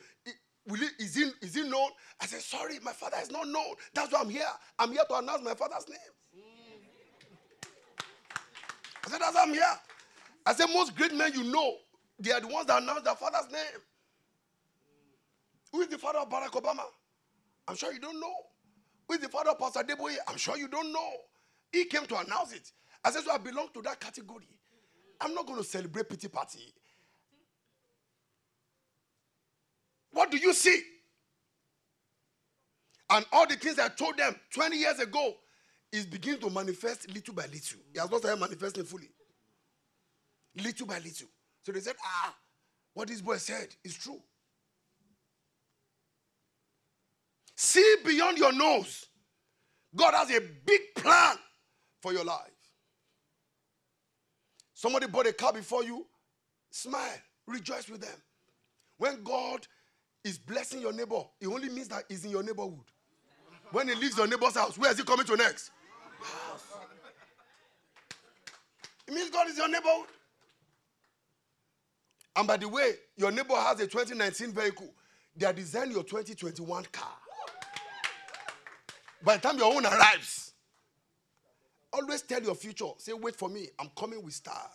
will 0.67 0.81
it, 0.81 0.91
is, 1.00 1.15
he, 1.15 1.31
is 1.41 1.55
he 1.55 1.67
known? 1.67 1.89
I 2.21 2.25
said, 2.25 2.41
sorry, 2.41 2.79
my 2.83 2.91
father 2.91 3.17
is 3.21 3.31
not 3.31 3.48
known. 3.48 3.75
That's 3.93 4.12
why 4.12 4.19
I'm 4.21 4.29
here. 4.29 4.43
I'm 4.77 4.91
here 4.91 5.03
to 5.09 5.15
announce 5.15 5.43
my 5.43 5.53
father's 5.55 5.88
name. 5.89 5.98
I 9.05 9.09
said, 9.09 9.21
that's 9.21 9.36
why 9.36 9.43
I'm 9.43 9.53
here. 9.53 9.63
I 10.45 10.53
said, 10.53 10.67
most 10.74 10.95
great 10.95 11.13
men 11.13 11.33
you 11.33 11.43
know, 11.45 11.75
they 12.19 12.31
are 12.31 12.41
the 12.41 12.48
ones 12.48 12.67
that 12.67 12.81
announce 12.81 13.01
their 13.01 13.15
father's 13.15 13.51
name. 13.51 13.81
Who 15.71 15.81
is 15.81 15.88
the 15.88 15.98
father 15.98 16.19
of 16.19 16.29
Barack 16.29 16.51
Obama? 16.51 16.83
I'm 17.67 17.75
sure 17.75 17.93
you 17.93 18.00
don't 18.00 18.19
know. 18.19 18.33
Who 19.07 19.15
is 19.15 19.21
the 19.21 19.29
father 19.29 19.51
of 19.51 19.59
Pastor 19.59 19.79
Adeboye? 19.79 20.15
I'm 20.27 20.38
sure 20.38 20.57
you 20.57 20.67
don't 20.67 20.91
know. 20.91 21.12
He 21.71 21.86
came 21.86 22.05
to 22.07 22.19
announce 22.19 22.53
it. 22.53 22.71
I 23.03 23.12
said, 23.12 23.24
so 23.24 23.31
I 23.31 23.38
belong 23.38 23.69
to 23.74 23.81
that 23.83 24.00
category. 24.00 24.48
I'm 25.21 25.33
not 25.33 25.45
going 25.45 25.59
to 25.59 25.63
celebrate 25.63 26.09
pity 26.09 26.27
party. 26.27 26.73
What 30.11 30.31
do 30.31 30.38
you 30.38 30.53
see? 30.53 30.81
And 33.09 33.25
all 33.31 33.47
the 33.47 33.55
things 33.55 33.79
I 33.79 33.89
told 33.89 34.17
them 34.17 34.35
20 34.53 34.77
years 34.77 34.99
ago 34.99 35.35
is 35.91 36.05
beginning 36.05 36.41
to 36.41 36.49
manifest 36.49 37.11
little 37.13 37.33
by 37.33 37.43
little. 37.43 37.79
He 37.91 37.99
has 37.99 38.09
not 38.09 38.19
started 38.19 38.39
manifesting 38.39 38.83
fully. 38.83 39.09
Little 40.55 40.88
by 40.88 40.99
little. 40.99 41.27
So 41.63 41.71
they 41.71 41.79
said, 41.79 41.95
ah, 42.03 42.35
what 42.93 43.07
this 43.07 43.21
boy 43.21 43.38
said 43.38 43.67
is 43.83 43.95
true. 43.95 44.21
See 47.55 47.95
beyond 48.05 48.38
your 48.38 48.53
nose. 48.53 49.05
God 49.95 50.13
has 50.13 50.29
a 50.31 50.39
big 50.65 50.81
plan 50.95 51.35
for 52.01 52.13
your 52.13 52.23
life. 52.23 52.49
Somebody 54.79 55.07
bought 55.07 55.27
a 55.27 55.33
car 55.33 55.51
before 55.51 55.83
you, 55.83 56.05
smile, 56.71 57.19
rejoice 57.45 57.89
with 57.89 58.00
them. 58.00 58.15
When 58.98 59.21
God 59.25 59.67
is 60.24 60.38
blessing 60.38 60.79
your 60.79 60.93
neighbor, 60.93 61.21
it 61.41 61.48
only 61.48 61.67
means 61.67 61.89
that 61.89 62.05
he's 62.07 62.24
in 62.24 62.31
your 62.31 62.43
neighborhood. 62.43 62.86
When 63.74 63.89
he 63.89 63.95
leaves 63.95 64.17
your 64.17 64.25
neighbor's 64.25 64.55
house, 64.55 64.77
where 64.77 64.89
is 64.89 64.98
he 64.98 65.03
coming 65.03 65.25
to 65.25 65.36
next? 65.36 65.71
It 69.05 69.13
means 69.13 69.29
God 69.29 69.50
is 69.50 69.57
your 69.57 69.67
neighborhood. 69.67 70.07
And 72.38 72.48
by 72.48 72.55
the 72.55 72.69
way, 72.69 72.93
your 73.17 73.31
neighbor 73.31 73.55
has 73.55 73.81
a 73.81 73.86
2019 73.86 74.53
vehicle. 74.53 74.93
They 75.36 75.45
are 75.45 75.51
designing 75.51 75.91
your 75.91 76.03
2021 76.03 76.86
car. 76.93 77.17
By 79.25 79.36
the 79.36 79.41
time 79.41 79.57
your 79.57 79.75
own 79.75 79.86
arrives, 79.86 80.49
always 81.93 82.22
tell 82.22 82.41
your 82.41 82.55
future, 82.55 82.86
say, 82.98 83.13
wait 83.13 83.35
for 83.35 83.50
me. 83.50 83.68
I'm 83.79 83.90
coming 83.98 84.24
with 84.24 84.33
star. 84.33 84.70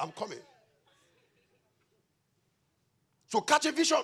I'm 0.00 0.12
coming. 0.12 0.38
So 3.28 3.40
catch 3.40 3.66
a 3.66 3.72
vision. 3.72 4.02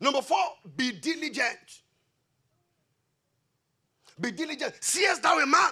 Number 0.00 0.22
four, 0.22 0.44
be 0.76 0.92
diligent. 0.92 1.82
Be 4.20 4.30
diligent. 4.30 4.74
Seest 4.80 5.22
thou 5.22 5.38
a 5.38 5.46
man? 5.46 5.70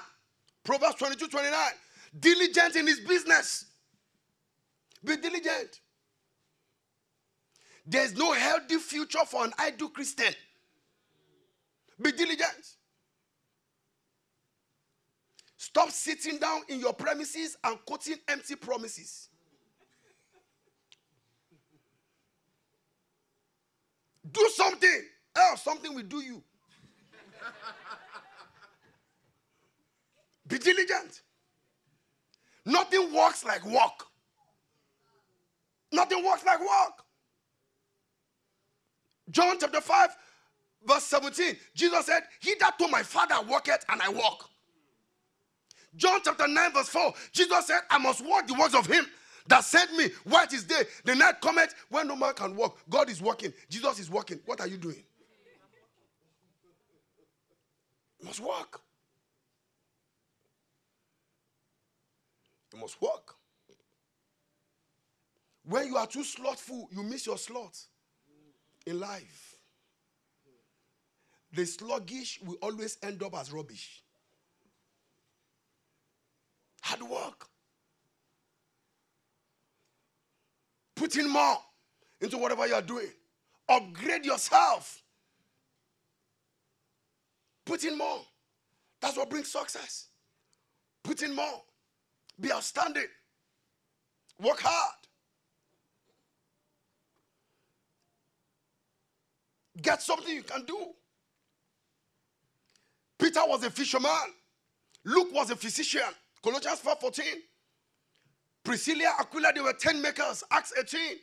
Proverbs 0.65 0.95
22 0.97 1.29
29. 1.29 1.59
Diligent 2.19 2.77
in 2.77 2.87
his 2.87 3.01
business. 3.01 3.67
Be 5.05 5.17
diligent. 5.17 5.81
There's 7.87 8.15
no 8.15 8.33
healthy 8.33 8.77
future 8.77 9.25
for 9.27 9.45
an 9.45 9.53
idle 9.59 9.89
Christian. 9.89 10.33
Be 12.01 12.13
diligent. 12.13 12.77
Stop 15.75 15.91
sitting 15.91 16.37
down 16.37 16.61
in 16.69 16.81
your 16.81 16.93
premises 16.93 17.57
and 17.65 17.79
quoting 17.87 18.17
empty 18.29 18.57
promises. 18.57 19.31
Do 24.31 24.51
something, 24.55 25.03
else 25.35 25.63
something 25.63 25.95
will 25.95 26.03
do 26.03 26.21
you. 26.21 26.43
Be 30.47 30.59
diligent. 30.59 31.23
Nothing 32.67 33.11
works 33.15 33.43
like 33.43 33.65
work. 33.65 34.05
Nothing 35.91 36.23
works 36.23 36.45
like 36.45 36.61
work. 36.61 37.03
John 39.31 39.57
chapter 39.59 39.81
5, 39.81 40.11
verse 40.87 41.05
17, 41.05 41.57
Jesus 41.75 42.05
said, 42.05 42.25
He 42.43 42.57
that 42.61 42.79
told 42.79 42.91
my 42.91 43.03
father 43.03 43.37
worketh 43.51 43.87
and 43.89 44.03
I 44.03 44.11
walk. 44.11 44.51
John 45.97 46.21
chapter 46.25 46.49
9, 46.49 46.73
verse 46.73 46.89
4, 46.89 47.13
Jesus 47.33 47.67
said, 47.67 47.81
I 47.91 47.99
must 47.99 48.25
walk 48.25 48.47
the 48.47 48.55
works 48.55 48.75
of 48.75 48.87
him 48.87 49.07
that 49.49 49.65
sent 49.65 49.95
me. 49.97 50.09
What 50.25 50.53
is 50.53 50.65
day? 50.65 50.83
The 51.05 51.15
night 51.15 51.41
cometh 51.41 51.75
when 51.91 52.09
no 52.09 52.17
man 52.17 52.35
can 52.35 52.57
walk. 52.57 52.79
God 52.89 53.11
is 53.11 53.21
walking. 53.21 53.53
Jesus 53.69 53.99
is 53.99 54.11
walking. 54.11 54.41
What 54.47 54.61
are 54.61 54.69
you 54.69 54.79
doing? 54.79 55.03
You 58.21 58.27
must 58.27 58.41
walk. 58.41 58.81
You 62.73 62.81
must 62.81 63.01
walk. 63.03 63.37
When 65.65 65.87
you 65.87 65.97
are 65.97 66.07
too 66.07 66.25
slothful, 66.25 66.89
you 66.91 67.03
miss 67.03 67.27
your 67.27 67.39
slot 67.39 67.77
in 68.87 68.99
life. 68.99 69.57
The 71.53 71.67
sluggish 71.67 72.41
will 72.45 72.57
always 72.63 72.97
end 73.03 73.23
up 73.23 73.37
as 73.37 73.53
rubbish. 73.53 74.02
Hard 76.83 77.03
work. 77.03 77.47
Put 80.97 81.17
in 81.17 81.29
more 81.29 81.59
into 82.21 82.39
whatever 82.39 82.67
you 82.67 82.75
are 82.75 82.83
doing. 82.83 83.09
Upgrade 83.69 84.25
yourself. 84.25 85.03
Put 87.65 87.85
in 87.85 87.97
more. 87.97 88.21
That's 89.01 89.17
what 89.17 89.31
brings 89.31 89.51
success. 89.51 90.09
Put 91.03 91.23
in 91.23 91.35
more. 91.35 91.63
Be 92.41 92.53
outstanding. 92.53 93.07
Work 94.41 94.61
hard. 94.61 94.95
Get 99.81 100.03
something 100.03 100.35
you 100.35 100.43
can 100.43 100.65
do. 100.65 100.79
Peter 103.19 103.41
was 103.47 103.65
a 103.65 103.71
fisherman. 103.71 104.11
Luke 105.05 105.33
was 105.33 105.51
a 105.51 105.57
physician. 105.57 106.03
Colossians 106.43 106.81
4:14. 106.81 107.43
Priscilla, 108.65 109.15
Aquila, 109.19 109.53
they 109.53 109.61
were 109.61 109.73
10 109.73 110.01
makers. 110.01 110.45
Acts 110.51 110.73
18. 110.79 111.19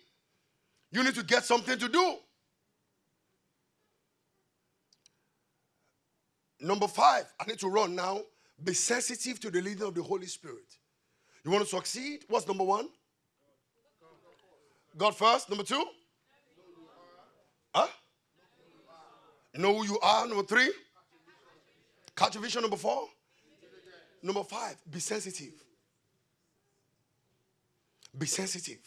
You 0.91 1.03
need 1.03 1.15
to 1.15 1.23
get 1.23 1.45
something 1.45 1.77
to 1.77 1.87
do. 1.87 2.17
Number 6.61 6.87
five, 6.87 7.25
I 7.39 7.45
need 7.45 7.59
to 7.59 7.69
run 7.69 7.95
now. 7.95 8.21
Be 8.61 8.73
sensitive 8.73 9.39
to 9.39 9.49
the 9.49 9.61
leading 9.61 9.87
of 9.87 9.95
the 9.95 10.03
Holy 10.03 10.25
Spirit. 10.25 10.75
You 11.45 11.51
want 11.51 11.63
to 11.63 11.69
succeed? 11.69 12.25
What's 12.27 12.47
number 12.47 12.65
one? 12.65 12.89
God 14.97 15.15
first. 15.15 15.49
Number 15.49 15.63
two? 15.63 15.85
Huh? 17.73 17.87
Know 19.55 19.77
who 19.77 19.85
you 19.85 19.99
are. 20.01 20.27
Number 20.27 20.43
three, 20.43 20.71
catch 22.15 22.35
a 22.35 22.39
vision. 22.39 22.61
Number 22.61 22.77
four, 22.77 23.07
number 24.23 24.43
five, 24.43 24.75
be 24.89 24.99
sensitive. 24.99 25.53
Be 28.17 28.25
sensitive. 28.25 28.79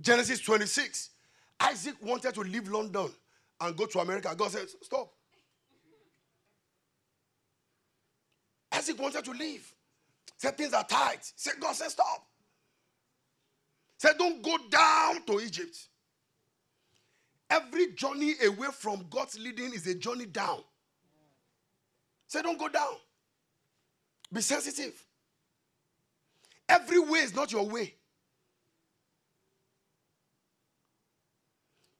Genesis 0.00 0.40
26. 0.40 1.10
Isaac 1.60 1.94
wanted 2.02 2.34
to 2.34 2.40
leave 2.40 2.68
London 2.68 3.10
and 3.60 3.76
go 3.76 3.86
to 3.86 4.00
America. 4.00 4.34
God 4.36 4.50
said, 4.50 4.68
Stop. 4.82 5.12
Isaac 8.72 9.00
wanted 9.00 9.24
to 9.24 9.30
leave. 9.30 9.72
Said 10.36 10.56
things 10.58 10.74
are 10.74 10.84
tight. 10.84 11.32
Said, 11.36 11.54
God 11.60 11.74
said, 11.74 11.90
Stop. 11.90 12.26
Said, 13.98 14.12
Don't 14.18 14.42
go 14.42 14.56
down 14.68 15.24
to 15.26 15.40
Egypt. 15.40 15.76
Every 17.48 17.92
journey 17.92 18.34
away 18.44 18.68
from 18.72 19.06
God's 19.10 19.38
leading 19.38 19.72
is 19.72 19.86
a 19.86 19.94
journey 19.94 20.26
down. 20.26 20.60
Say, 22.26 22.42
don't 22.42 22.58
go 22.58 22.68
down. 22.68 22.94
Be 24.32 24.40
sensitive. 24.40 25.00
Every 26.68 26.98
way 26.98 27.20
is 27.20 27.34
not 27.34 27.52
your 27.52 27.68
way. 27.68 27.94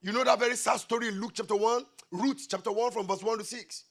You 0.00 0.12
know 0.12 0.24
that 0.24 0.38
very 0.38 0.56
sad 0.56 0.80
story 0.80 1.08
in 1.08 1.20
Luke 1.20 1.32
chapter 1.34 1.56
1, 1.56 1.84
Ruth 2.10 2.46
chapter 2.48 2.70
1 2.70 2.90
from 2.90 3.06
verse 3.06 3.22
1 3.22 3.38
to 3.38 3.44
6. 3.44 3.84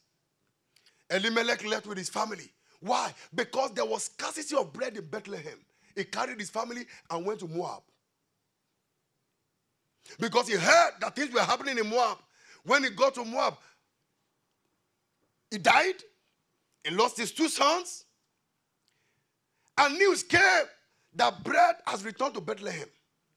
Elimelech 1.09 1.65
left 1.65 1.87
with 1.87 1.97
his 1.97 2.09
family. 2.09 2.51
Why? 2.79 3.13
Because 3.33 3.71
there 3.71 3.85
was 3.85 4.05
scarcity 4.05 4.55
of 4.55 4.73
bread 4.73 4.97
in 4.97 5.05
Bethlehem. 5.05 5.57
He 5.95 6.03
carried 6.03 6.39
his 6.39 6.49
family 6.49 6.85
and 7.09 7.25
went 7.25 7.39
to 7.39 7.47
Moab. 7.47 7.81
Because 10.19 10.47
he 10.47 10.55
heard 10.55 10.91
that 10.99 11.15
things 11.15 11.33
were 11.33 11.41
happening 11.41 11.77
in 11.77 11.89
Moab. 11.89 12.17
When 12.65 12.83
he 12.83 12.89
got 12.89 13.15
to 13.15 13.25
Moab, 13.25 13.55
he 15.49 15.57
died. 15.57 15.95
He 16.83 16.91
lost 16.91 17.17
his 17.17 17.31
two 17.31 17.47
sons. 17.47 18.05
And 19.77 19.97
news 19.97 20.23
came 20.23 20.39
that 21.15 21.43
bread 21.43 21.75
has 21.87 22.03
returned 22.03 22.35
to 22.35 22.41
Bethlehem, 22.41 22.87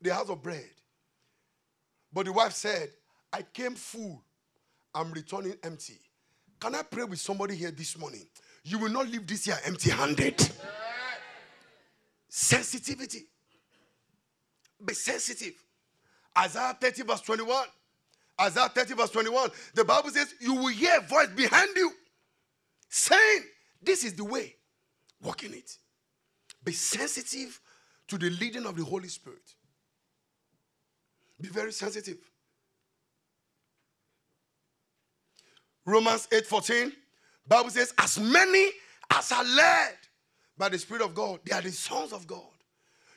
the 0.00 0.12
house 0.12 0.28
of 0.28 0.42
bread. 0.42 0.68
But 2.12 2.26
the 2.26 2.32
wife 2.32 2.52
said, 2.52 2.90
I 3.32 3.42
came 3.42 3.74
full, 3.74 4.22
I'm 4.94 5.12
returning 5.12 5.54
empty. 5.62 5.98
Can 6.60 6.74
I 6.74 6.82
pray 6.82 7.04
with 7.04 7.20
somebody 7.20 7.54
here 7.54 7.70
this 7.70 7.98
morning? 7.98 8.26
You 8.64 8.78
will 8.78 8.90
not 8.90 9.08
leave 9.08 9.26
this 9.26 9.46
year 9.46 9.56
empty 9.64 9.90
handed. 9.90 10.50
Sensitivity. 12.28 13.26
Be 14.84 14.94
sensitive. 14.94 15.54
Isaiah 16.36 16.76
30, 16.78 17.02
verse 17.02 17.20
21. 17.22 17.66
Isaiah 18.40 18.68
30, 18.68 18.94
verse 18.94 19.10
21. 19.10 19.50
The 19.74 19.84
Bible 19.84 20.10
says, 20.10 20.34
You 20.40 20.54
will 20.54 20.66
hear 20.68 20.98
a 20.98 21.00
voice 21.00 21.28
behind 21.28 21.70
you 21.76 21.92
saying, 22.88 23.42
This 23.82 24.04
is 24.04 24.14
the 24.14 24.24
way. 24.24 24.54
Walk 25.22 25.44
in 25.44 25.54
it. 25.54 25.76
Be 26.64 26.72
sensitive 26.72 27.60
to 28.08 28.18
the 28.18 28.30
leading 28.30 28.66
of 28.66 28.76
the 28.76 28.84
Holy 28.84 29.08
Spirit. 29.08 29.54
Be 31.40 31.48
very 31.48 31.72
sensitive. 31.72 32.18
Romans 35.84 36.28
8 36.32 36.46
14. 36.46 36.92
Bible 37.46 37.70
says, 37.70 37.94
As 37.98 38.18
many 38.18 38.70
as 39.10 39.30
are 39.30 39.44
led 39.44 39.94
by 40.58 40.68
the 40.68 40.78
Spirit 40.78 41.02
of 41.02 41.14
God, 41.14 41.40
they 41.44 41.54
are 41.54 41.62
the 41.62 41.70
sons 41.70 42.12
of 42.12 42.26
God. 42.26 42.42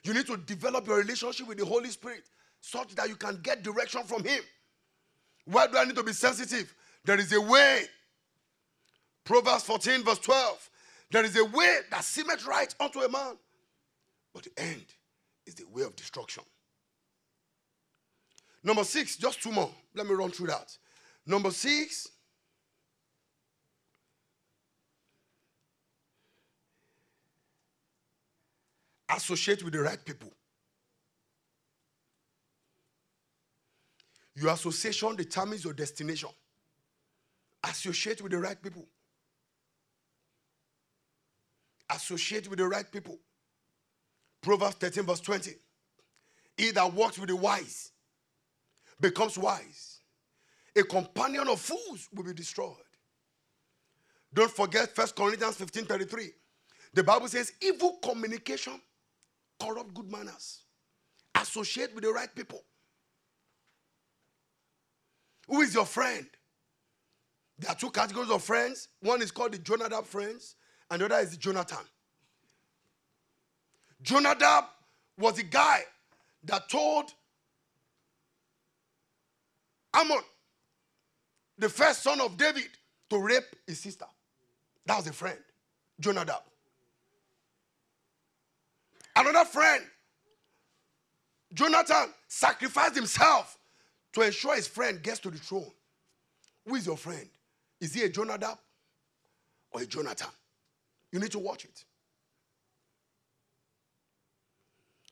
You 0.03 0.13
need 0.13 0.27
to 0.27 0.37
develop 0.37 0.87
your 0.87 0.97
relationship 0.97 1.47
with 1.47 1.57
the 1.57 1.65
Holy 1.65 1.89
Spirit 1.89 2.23
such 2.61 2.95
that 2.95 3.09
you 3.09 3.15
can 3.15 3.39
get 3.41 3.63
direction 3.63 4.03
from 4.03 4.23
Him. 4.23 4.41
Why 5.45 5.67
do 5.67 5.77
I 5.77 5.85
need 5.85 5.95
to 5.95 6.03
be 6.03 6.13
sensitive? 6.13 6.73
There 7.05 7.19
is 7.19 7.33
a 7.33 7.41
way. 7.41 7.85
Proverbs 9.29 9.61
14, 9.65 10.03
verse 10.03 10.17
12. 10.17 10.69
There 11.11 11.23
is 11.23 11.37
a 11.37 11.45
way 11.45 11.81
that 11.91 12.03
seemeth 12.03 12.47
right 12.47 12.73
unto 12.79 13.01
a 13.01 13.09
man, 13.09 13.37
but 14.33 14.41
the 14.41 14.49
end 14.57 14.85
is 15.45 15.53
the 15.53 15.65
way 15.71 15.83
of 15.83 15.95
destruction. 15.95 16.41
Number 18.63 18.83
six, 18.83 19.17
just 19.17 19.43
two 19.43 19.51
more. 19.51 19.69
Let 19.93 20.07
me 20.07 20.15
run 20.15 20.31
through 20.31 20.47
that. 20.47 20.75
Number 21.27 21.51
six, 21.51 22.07
associate 29.11 29.63
with 29.63 29.73
the 29.73 29.81
right 29.81 30.03
people. 30.03 30.33
Your 34.33 34.53
association 34.53 35.15
determines 35.15 35.63
your 35.63 35.73
destination. 35.73 36.29
Associate 37.63 38.19
with 38.23 38.31
the 38.31 38.39
right 38.39 38.59
people. 38.59 38.87
Associate 41.89 42.47
with 42.49 42.59
the 42.59 42.67
right 42.67 42.89
people. 42.91 43.17
Proverbs 44.41 44.75
13, 44.75 45.03
verse 45.03 45.19
20. 45.19 45.51
He 46.57 46.71
that 46.71 46.93
walks 46.93 47.17
with 47.17 47.29
the 47.29 47.35
wise 47.35 47.91
becomes 48.99 49.37
wise. 49.37 49.99
A 50.75 50.83
companion 50.83 51.47
of 51.47 51.59
fools 51.59 52.07
will 52.13 52.23
be 52.23 52.33
destroyed. 52.33 52.75
Don't 54.33 54.51
forget 54.51 54.95
1 54.95 55.07
Corinthians 55.15 55.55
15 55.55 55.85
33. 55.85 56.29
The 56.93 57.03
Bible 57.03 57.27
says, 57.27 57.53
evil 57.61 57.97
communication 58.03 58.79
corrupt 59.61 59.93
good 59.93 60.11
manners. 60.11 60.61
Associate 61.35 61.93
with 61.93 62.03
the 62.03 62.11
right 62.11 62.33
people. 62.33 62.63
Who 65.47 65.61
is 65.61 65.73
your 65.73 65.85
friend? 65.85 66.27
There 67.57 67.69
are 67.69 67.75
two 67.75 67.89
categories 67.91 68.29
of 68.29 68.43
friends. 68.43 68.87
One 69.01 69.21
is 69.21 69.31
called 69.31 69.53
the 69.53 69.57
Jonadab 69.57 70.05
friends, 70.05 70.55
and 70.91 71.01
the 71.01 71.05
other 71.05 71.19
is 71.19 71.37
Jonathan. 71.37 71.85
Jonadab 74.01 74.65
was 75.17 75.35
the 75.35 75.43
guy 75.43 75.81
that 76.45 76.69
told 76.69 77.13
Amnon, 79.93 80.21
the 81.57 81.69
first 81.69 82.03
son 82.03 82.21
of 82.21 82.37
David, 82.37 82.67
to 83.09 83.17
rape 83.19 83.43
his 83.67 83.79
sister. 83.79 84.05
That 84.85 84.97
was 84.97 85.07
a 85.07 85.13
friend, 85.13 85.37
Jonadab. 85.99 86.41
Another 89.15 89.45
friend, 89.45 89.83
Jonathan, 91.53 92.13
sacrificed 92.27 92.95
himself 92.95 93.57
to 94.13 94.21
ensure 94.21 94.55
his 94.55 94.67
friend 94.67 95.03
gets 95.03 95.19
to 95.19 95.29
the 95.29 95.37
throne. 95.37 95.71
Who 96.65 96.75
is 96.75 96.85
your 96.85 96.97
friend? 96.97 97.27
Is 97.81 97.93
he 97.93 98.03
a 98.03 98.09
Jonadab 98.09 98.57
or 99.71 99.81
a 99.81 99.85
Jonathan? 99.85 100.29
You 101.11 101.19
need 101.19 101.31
to 101.31 101.39
watch 101.39 101.65
it. 101.65 101.83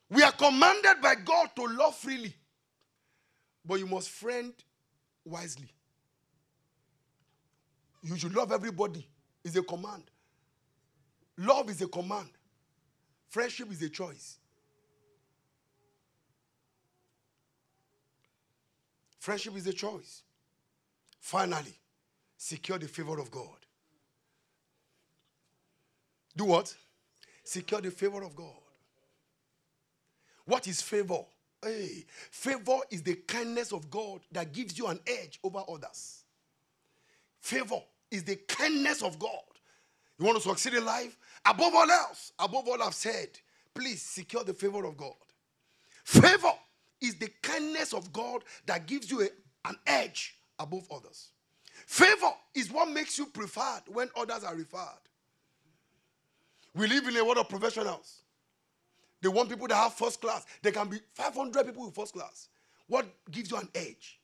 We 0.09 0.23
are 0.23 0.31
commanded 0.31 1.01
by 1.01 1.15
God 1.15 1.49
to 1.55 1.65
love 1.65 1.95
freely, 1.95 2.33
but 3.65 3.79
you 3.79 3.87
must 3.87 4.09
friend 4.09 4.53
wisely. 5.25 5.69
You 8.03 8.17
should 8.17 8.35
love 8.35 8.51
everybody. 8.51 9.05
It's 9.43 9.55
a 9.55 9.63
command. 9.63 10.03
Love 11.37 11.69
is 11.69 11.81
a 11.81 11.87
command. 11.87 12.29
Friendship 13.27 13.71
is 13.71 13.81
a 13.81 13.89
choice. 13.89 14.37
Friendship 19.19 19.57
is 19.57 19.67
a 19.67 19.73
choice. 19.73 20.23
Finally, 21.19 21.77
secure 22.37 22.79
the 22.79 22.87
favor 22.87 23.19
of 23.19 23.29
God. 23.29 23.66
Do 26.37 26.45
what? 26.45 26.73
Secure 27.43 27.81
the 27.81 27.91
favor 27.91 28.23
of 28.23 28.35
God. 28.35 28.53
What 30.45 30.67
is 30.67 30.81
favor? 30.81 31.21
Hey, 31.61 32.05
favor 32.31 32.77
is 32.91 33.01
the 33.01 33.15
kindness 33.15 33.73
of 33.73 33.89
God 33.89 34.21
that 34.31 34.53
gives 34.53 34.77
you 34.77 34.87
an 34.87 34.99
edge 35.07 35.39
over 35.43 35.63
others. 35.67 36.23
Favor 37.41 37.81
is 38.11 38.23
the 38.23 38.35
kindness 38.35 39.01
of 39.01 39.17
God. 39.17 39.31
You 40.19 40.25
want 40.25 40.37
to 40.41 40.47
succeed 40.47 40.75
in 40.75 40.85
life? 40.85 41.17
Above 41.45 41.73
all 41.73 41.89
else, 41.89 42.31
above 42.39 42.67
all 42.67 42.81
I've 42.81 42.93
said, 42.93 43.29
please 43.73 44.01
secure 44.01 44.43
the 44.43 44.53
favor 44.53 44.85
of 44.85 44.95
God. 44.95 45.13
Favor 46.03 46.53
is 47.01 47.15
the 47.15 47.29
kindness 47.41 47.93
of 47.93 48.13
God 48.13 48.43
that 48.65 48.85
gives 48.85 49.09
you 49.09 49.21
a, 49.21 49.27
an 49.67 49.75
edge 49.85 50.35
above 50.59 50.87
others. 50.91 51.29
Favor 51.85 52.31
is 52.53 52.71
what 52.71 52.89
makes 52.89 53.17
you 53.17 53.25
preferred 53.25 53.81
when 53.87 54.09
others 54.15 54.43
are 54.43 54.55
referred. 54.55 55.06
We 56.77 56.85
live 56.85 57.07
in 57.07 57.17
a 57.17 57.25
world 57.25 57.39
of 57.39 57.49
professionals. 57.49 58.21
They 59.19 59.29
want 59.29 59.49
people 59.49 59.67
that 59.67 59.75
have 59.75 59.95
first 59.95 60.21
class. 60.21 60.45
There 60.61 60.71
can 60.71 60.87
be 60.87 60.99
500 61.15 61.65
people 61.65 61.85
with 61.85 61.95
first 61.95 62.13
class. 62.13 62.49
What 62.85 63.07
gives 63.31 63.49
you 63.49 63.57
an 63.57 63.67
edge 63.73 64.19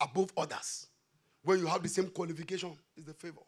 above 0.00 0.32
others 0.36 0.88
when 1.44 1.60
you 1.60 1.66
have 1.66 1.82
the 1.82 1.88
same 1.88 2.08
qualification 2.08 2.72
is 2.96 3.04
the 3.04 3.14
favor. 3.14 3.40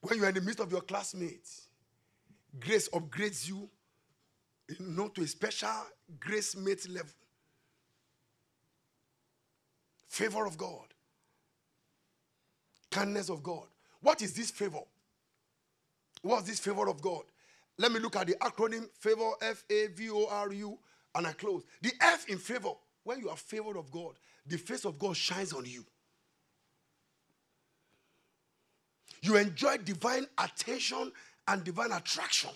When 0.00 0.18
you 0.18 0.24
are 0.24 0.28
in 0.28 0.34
the 0.36 0.40
midst 0.40 0.60
of 0.60 0.70
your 0.70 0.80
classmates, 0.82 1.66
grace 2.58 2.88
upgrades 2.90 3.48
you, 3.48 3.68
you 4.68 4.76
know, 4.86 5.08
to 5.08 5.22
a 5.22 5.26
special 5.26 5.68
grace 6.20 6.56
mate 6.56 6.88
level. 6.88 7.10
Favor 10.08 10.46
of 10.46 10.56
God. 10.56 10.86
Kindness 12.92 13.28
of 13.28 13.42
God. 13.42 13.66
What 14.02 14.22
is 14.22 14.32
this 14.32 14.50
favor? 14.50 14.80
What's 16.22 16.46
this 16.48 16.58
favor 16.58 16.88
of 16.88 17.00
God? 17.00 17.22
Let 17.78 17.92
me 17.92 18.00
look 18.00 18.16
at 18.16 18.26
the 18.26 18.34
acronym 18.34 18.88
favor 18.98 19.30
F 19.40 19.64
A 19.70 19.86
V 19.88 20.10
O 20.10 20.26
R 20.30 20.52
U 20.52 20.78
and 21.14 21.26
I 21.26 21.32
close. 21.32 21.62
The 21.82 21.92
F 22.00 22.28
in 22.28 22.38
favor, 22.38 22.72
when 23.04 23.20
you 23.20 23.30
are 23.30 23.36
favored 23.36 23.76
of 23.76 23.90
God, 23.90 24.14
the 24.46 24.58
face 24.58 24.84
of 24.84 24.98
God 24.98 25.16
shines 25.16 25.52
on 25.52 25.64
you. 25.64 25.84
You 29.22 29.36
enjoy 29.36 29.78
divine 29.78 30.26
attention 30.38 31.12
and 31.48 31.64
divine 31.64 31.92
attraction. 31.92 32.50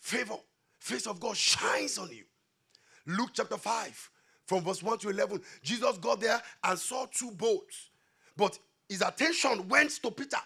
Favor, 0.00 0.36
face 0.78 1.06
of 1.06 1.20
God 1.20 1.36
shines 1.36 1.98
on 1.98 2.10
you. 2.10 2.24
Luke 3.06 3.30
chapter 3.32 3.56
5, 3.56 4.10
from 4.46 4.64
verse 4.64 4.82
1 4.82 4.98
to 4.98 5.10
11. 5.10 5.40
Jesus 5.62 5.98
got 5.98 6.20
there 6.20 6.40
and 6.64 6.78
saw 6.78 7.06
two 7.06 7.30
boats, 7.32 7.90
but 8.36 8.58
his 8.88 9.02
attention 9.02 9.68
went 9.68 9.90
to 10.02 10.10
Peter. 10.10 10.36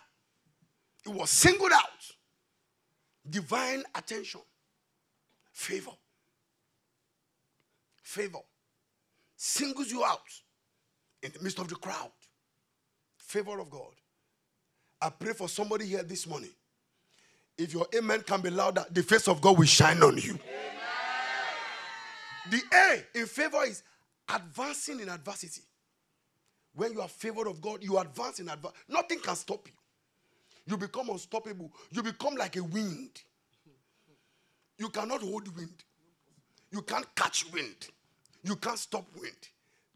It 1.04 1.10
was 1.10 1.30
singled 1.30 1.72
out. 1.72 1.82
Divine 3.28 3.82
attention, 3.94 4.40
favor, 5.52 5.90
favor 8.02 8.40
singles 9.36 9.90
you 9.90 10.04
out 10.04 10.20
in 11.22 11.30
the 11.32 11.42
midst 11.42 11.58
of 11.58 11.68
the 11.68 11.74
crowd. 11.76 12.10
Favor 13.16 13.58
of 13.60 13.70
God. 13.70 13.92
I 15.00 15.10
pray 15.10 15.32
for 15.32 15.48
somebody 15.48 15.86
here 15.86 16.02
this 16.02 16.26
morning. 16.26 16.50
If 17.56 17.72
your 17.72 17.86
amen 17.94 18.22
can 18.22 18.40
be 18.40 18.50
louder, 18.50 18.84
the 18.90 19.02
face 19.02 19.28
of 19.28 19.40
God 19.40 19.58
will 19.58 19.66
shine 19.66 20.02
on 20.02 20.16
you. 20.16 20.32
Amen. 20.32 20.40
The 22.50 22.62
A 22.72 23.18
in 23.20 23.26
favor 23.26 23.64
is 23.64 23.82
advancing 24.28 25.00
in 25.00 25.08
adversity. 25.08 25.62
When 26.74 26.92
you 26.92 27.00
are 27.00 27.08
favored 27.08 27.48
of 27.48 27.60
God, 27.60 27.82
you 27.82 27.98
advance 27.98 28.40
in 28.40 28.48
advance. 28.48 28.74
Nothing 28.88 29.18
can 29.20 29.36
stop 29.36 29.66
you. 29.66 29.74
You 30.66 30.76
become 30.76 31.08
unstoppable. 31.08 31.72
You 31.90 32.02
become 32.02 32.34
like 32.36 32.56
a 32.56 32.62
wind. 32.62 33.22
You 34.78 34.88
cannot 34.88 35.20
hold 35.20 35.54
wind. 35.56 35.84
You 36.70 36.82
can't 36.82 37.12
catch 37.14 37.50
wind. 37.52 37.88
You 38.42 38.56
can't 38.56 38.78
stop 38.78 39.04
wind. 39.20 39.48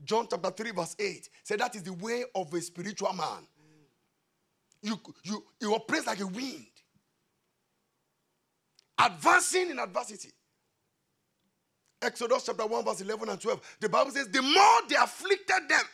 John 0.04 0.26
chapter 0.28 0.50
3, 0.50 0.70
verse 0.72 0.96
8 0.98 1.28
said 1.42 1.60
that 1.60 1.74
is 1.76 1.82
the 1.82 1.92
way 1.92 2.24
of 2.34 2.52
a 2.52 2.60
spiritual 2.60 3.12
man. 3.12 3.46
You, 4.82 5.00
you, 5.22 5.42
you 5.60 5.74
operate 5.74 6.06
like 6.06 6.20
a 6.20 6.26
wind. 6.26 6.66
Advancing 8.98 9.70
in 9.70 9.78
adversity. 9.78 10.30
Exodus 12.02 12.44
chapter 12.44 12.66
1, 12.66 12.84
verse 12.84 13.00
11 13.00 13.28
and 13.30 13.40
12. 13.40 13.78
The 13.80 13.88
Bible 13.88 14.10
says, 14.10 14.28
the 14.28 14.42
more 14.42 14.80
they 14.88 14.96
afflicted 14.96 15.68
them, 15.68 15.84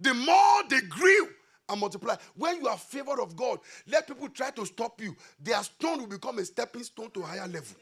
the 0.00 0.14
more 0.14 0.62
they 0.68 0.80
grew 0.82 1.28
and 1.68 1.80
multiply. 1.80 2.16
When 2.34 2.60
you 2.60 2.68
are 2.68 2.78
favored 2.78 3.20
of 3.20 3.34
God, 3.36 3.58
let 3.86 4.06
people 4.06 4.28
try 4.28 4.50
to 4.50 4.64
stop 4.66 5.00
you. 5.00 5.16
Their 5.40 5.62
stone 5.62 6.00
will 6.00 6.06
become 6.06 6.38
a 6.38 6.44
stepping 6.44 6.82
stone 6.84 7.10
to 7.12 7.22
a 7.22 7.26
higher 7.26 7.48
level. 7.48 7.76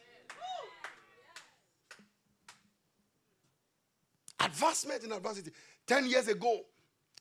Advancement 4.40 5.04
in 5.04 5.12
adversity. 5.12 5.50
Ten 5.86 6.06
years 6.08 6.28
ago, 6.28 6.60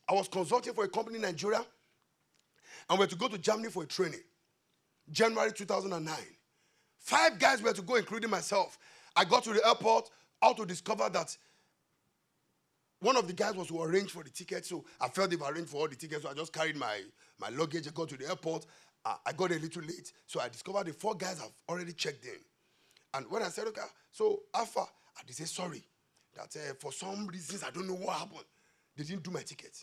I 0.07 0.13
was 0.13 0.27
consulting 0.27 0.73
for 0.73 0.83
a 0.83 0.89
company 0.89 1.15
in 1.17 1.21
Nigeria 1.21 1.65
and 2.89 2.99
we 2.99 3.03
had 3.03 3.09
to 3.11 3.15
go 3.15 3.27
to 3.27 3.37
Germany 3.37 3.69
for 3.69 3.83
a 3.83 3.85
training. 3.85 4.19
January 5.11 5.51
2009. 5.51 6.15
Five 6.99 7.39
guys 7.39 7.61
were 7.61 7.73
to 7.73 7.81
go, 7.81 7.95
including 7.95 8.29
myself. 8.29 8.77
I 9.15 9.25
got 9.25 9.43
to 9.43 9.53
the 9.53 9.65
airport, 9.67 10.09
out 10.41 10.57
to 10.57 10.65
discover 10.65 11.09
that 11.09 11.35
one 13.03 13.17
of 13.17 13.27
the 13.27 13.33
guys 13.33 13.53
was 13.55 13.67
to 13.67 13.81
arrange 13.81 14.11
for 14.11 14.23
the 14.23 14.29
ticket, 14.29 14.65
so 14.65 14.85
I 15.01 15.09
felt 15.09 15.29
they've 15.29 15.41
arranged 15.41 15.69
for 15.69 15.81
all 15.81 15.87
the 15.89 15.95
tickets, 15.95 16.23
so 16.23 16.29
I 16.29 16.33
just 16.33 16.53
carried 16.53 16.77
my, 16.77 17.01
my 17.37 17.49
luggage 17.49 17.85
and 17.85 17.93
got 17.93 18.07
to 18.09 18.17
the 18.17 18.29
airport. 18.29 18.65
Uh, 19.05 19.15
I 19.25 19.33
got 19.33 19.51
a 19.51 19.55
little 19.55 19.81
late, 19.81 20.13
so 20.25 20.39
I 20.39 20.47
discovered 20.47 20.87
the 20.87 20.93
four 20.93 21.13
guys 21.13 21.39
have 21.39 21.51
already 21.67 21.91
checked 21.91 22.23
in. 22.23 22.39
And 23.13 23.29
when 23.29 23.43
I 23.43 23.49
said, 23.49 23.67
okay, 23.67 23.81
so 24.09 24.43
Alpha, 24.55 24.79
I 24.79 25.21
they 25.27 25.33
say 25.33 25.43
sorry 25.43 25.83
that 26.35 26.55
uh, 26.55 26.73
for 26.79 26.93
some 26.93 27.27
reasons, 27.27 27.63
I 27.63 27.71
don't 27.71 27.87
know 27.87 27.95
what 27.95 28.17
happened, 28.17 28.45
they 28.95 29.03
didn't 29.03 29.23
do 29.23 29.31
my 29.31 29.41
ticket. 29.41 29.77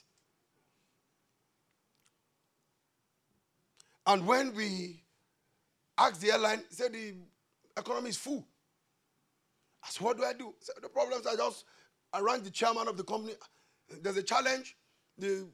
And 4.06 4.26
when 4.26 4.54
we 4.54 5.02
asked 5.98 6.22
the 6.22 6.32
airline, 6.32 6.62
said 6.70 6.94
the 6.94 7.14
economy 7.76 8.08
is 8.08 8.16
full. 8.16 8.46
I 9.84 9.88
said, 9.90 10.02
what 10.02 10.16
do 10.16 10.24
I 10.24 10.32
do? 10.32 10.54
Said, 10.60 10.76
the 10.82 10.88
problems 10.88 11.26
I 11.26 11.36
just 11.36 11.64
I 12.12 12.20
rang 12.20 12.42
the 12.42 12.50
chairman 12.50 12.88
of 12.88 12.96
the 12.96 13.04
company. 13.04 13.34
There's 14.02 14.16
a 14.16 14.22
challenge. 14.22 14.76
The 15.18 15.46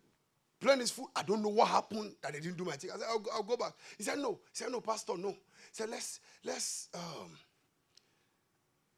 plane 0.61 0.81
is 0.81 0.91
full. 0.91 1.11
I 1.15 1.23
don't 1.23 1.43
know 1.43 1.49
what 1.49 1.69
happened 1.69 2.15
that 2.23 2.33
they 2.33 2.41
didn't 2.41 2.57
do 2.57 2.65
my 2.65 2.73
thing. 2.73 2.91
I 2.91 2.99
said, 2.99 3.07
I'll, 3.09 3.25
I'll 3.35 3.43
go 3.43 3.57
back. 3.57 3.73
He 3.99 4.05
said, 4.05 4.19
no. 4.19 4.33
He 4.51 4.55
said, 4.55 4.71
no, 4.71 4.81
Pastor, 4.81 5.17
no. 5.17 5.31
He 5.31 5.37
said, 5.73 5.91
let's, 5.91 6.21
let's, 6.45 6.89
um, 6.95 7.31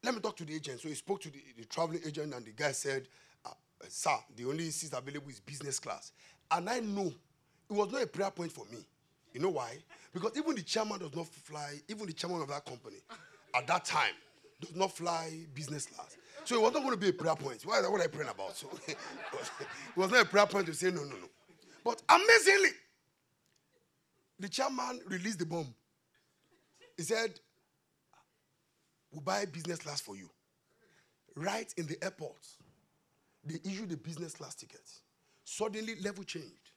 let 0.04 0.14
me 0.14 0.20
talk 0.20 0.36
to 0.36 0.44
the 0.44 0.54
agent. 0.54 0.80
So 0.80 0.88
he 0.88 0.94
spoke 0.94 1.20
to 1.22 1.30
the, 1.30 1.42
the 1.56 1.64
traveling 1.64 2.00
agent, 2.06 2.34
and 2.34 2.44
the 2.44 2.52
guy 2.52 2.72
said, 2.72 3.08
uh, 3.44 3.50
sir, 3.88 4.16
the 4.36 4.44
only 4.44 4.70
seat 4.70 4.92
available 4.92 5.30
is 5.30 5.40
business 5.40 5.80
class. 5.80 6.12
And 6.50 6.68
I 6.70 6.80
know 6.80 7.06
it 7.70 7.74
was 7.74 7.90
not 7.90 8.02
a 8.02 8.06
prayer 8.06 8.30
point 8.30 8.52
for 8.52 8.64
me. 8.70 8.78
You 9.32 9.40
know 9.40 9.50
why? 9.50 9.78
Because 10.12 10.32
even 10.36 10.54
the 10.54 10.62
chairman 10.62 10.98
does 10.98 11.14
not 11.14 11.26
fly, 11.26 11.80
even 11.88 12.06
the 12.06 12.12
chairman 12.12 12.42
of 12.42 12.48
that 12.48 12.64
company 12.64 12.96
at 13.54 13.66
that 13.66 13.84
time 13.84 14.14
does 14.60 14.74
not 14.74 14.92
fly 14.92 15.46
business 15.54 15.86
class. 15.86 16.16
So 16.48 16.54
it 16.54 16.62
was 16.62 16.72
not 16.72 16.82
going 16.82 16.94
to 16.94 16.96
be 16.98 17.10
a 17.10 17.12
prayer 17.12 17.36
point. 17.36 17.60
What, 17.66 17.92
what 17.92 18.00
I 18.00 18.06
praying 18.06 18.30
about? 18.30 18.56
So 18.56 18.70
it 18.88 18.96
was 19.94 20.10
not 20.10 20.22
a 20.22 20.24
prayer 20.24 20.46
point 20.46 20.64
to 20.64 20.72
say 20.72 20.90
no, 20.90 21.02
no, 21.02 21.10
no. 21.10 21.28
But 21.84 22.00
amazingly, 22.08 22.70
the 24.40 24.48
chairman 24.48 24.98
released 25.08 25.40
the 25.40 25.44
bomb. 25.44 25.74
He 26.96 27.02
said, 27.02 27.38
We'll 29.12 29.20
buy 29.20 29.44
business 29.44 29.80
class 29.80 30.00
for 30.00 30.16
you. 30.16 30.30
Right 31.36 31.70
in 31.76 31.86
the 31.86 32.02
airport, 32.02 32.46
they 33.44 33.58
issued 33.70 33.90
the 33.90 33.98
business 33.98 34.32
class 34.32 34.54
tickets. 34.54 35.00
Suddenly, 35.44 35.96
level 36.00 36.24
changed. 36.24 36.70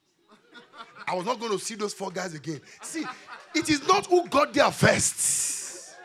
I 1.08 1.16
was 1.16 1.26
not 1.26 1.40
going 1.40 1.54
to 1.54 1.60
see 1.60 1.76
those 1.76 1.94
four 1.94 2.12
guys 2.12 2.34
again. 2.34 2.60
See, 2.82 3.06
it 3.56 3.70
is 3.70 3.88
not 3.88 4.06
who 4.08 4.28
got 4.28 4.54
there 4.54 4.70
first. 4.70 5.96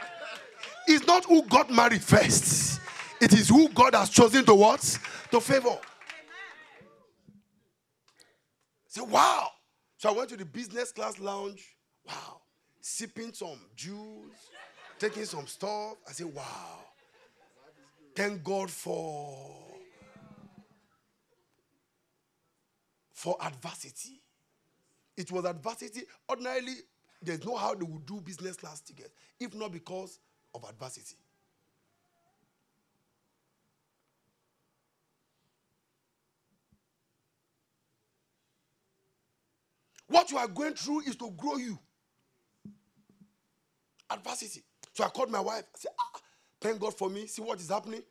It's 0.86 1.04
not 1.04 1.24
who 1.24 1.42
got 1.42 1.68
married 1.68 2.02
first. 2.02 2.75
It 3.20 3.32
is 3.32 3.48
who 3.48 3.68
God 3.70 3.94
has 3.94 4.10
chosen 4.10 4.44
to 4.44 4.54
what? 4.54 4.80
To 5.30 5.40
favor. 5.40 5.78
Say, 8.88 9.00
wow. 9.02 9.48
So 9.98 10.10
I 10.10 10.12
went 10.12 10.28
to 10.30 10.36
the 10.36 10.44
business 10.44 10.92
class 10.92 11.18
lounge. 11.18 11.76
Wow. 12.06 12.40
Sipping 12.80 13.32
some 13.32 13.58
juice, 13.74 14.50
taking 14.98 15.24
some 15.24 15.46
stuff. 15.46 15.94
I 16.08 16.12
said, 16.12 16.26
wow. 16.26 16.78
Thank 18.14 18.42
God 18.44 18.70
for 18.70 19.36
for 23.12 23.36
adversity. 23.42 24.22
It 25.16 25.32
was 25.32 25.44
adversity. 25.46 26.02
Ordinarily, 26.28 26.74
there's 27.22 27.44
no 27.44 27.56
how 27.56 27.74
they 27.74 27.84
would 27.84 28.06
do 28.06 28.20
business 28.20 28.56
class 28.56 28.80
tickets, 28.80 29.14
if 29.40 29.54
not 29.54 29.72
because 29.72 30.20
of 30.54 30.64
adversity. 30.68 31.16
What 40.08 40.30
you 40.30 40.38
are 40.38 40.48
going 40.48 40.74
through 40.74 41.00
is 41.00 41.16
to 41.16 41.30
grow 41.36 41.56
you. 41.56 41.78
Adversity. 44.10 44.62
So 44.92 45.04
I 45.04 45.08
called 45.08 45.30
my 45.30 45.40
wife. 45.40 45.64
I 45.74 45.78
said, 45.78 45.90
ah, 45.98 46.20
thank 46.60 46.80
God 46.80 46.96
for 46.96 47.10
me. 47.10 47.26
See 47.26 47.42
what 47.42 47.58
is 47.60 47.68
happening. 47.68 48.02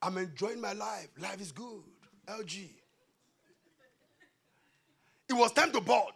I'm 0.00 0.16
enjoying 0.18 0.60
my 0.60 0.72
life. 0.72 1.08
Life 1.20 1.40
is 1.40 1.52
good. 1.52 1.82
LG. 2.26 2.68
It 5.28 5.32
was 5.32 5.52
time 5.52 5.72
to 5.72 5.80
board. 5.80 6.14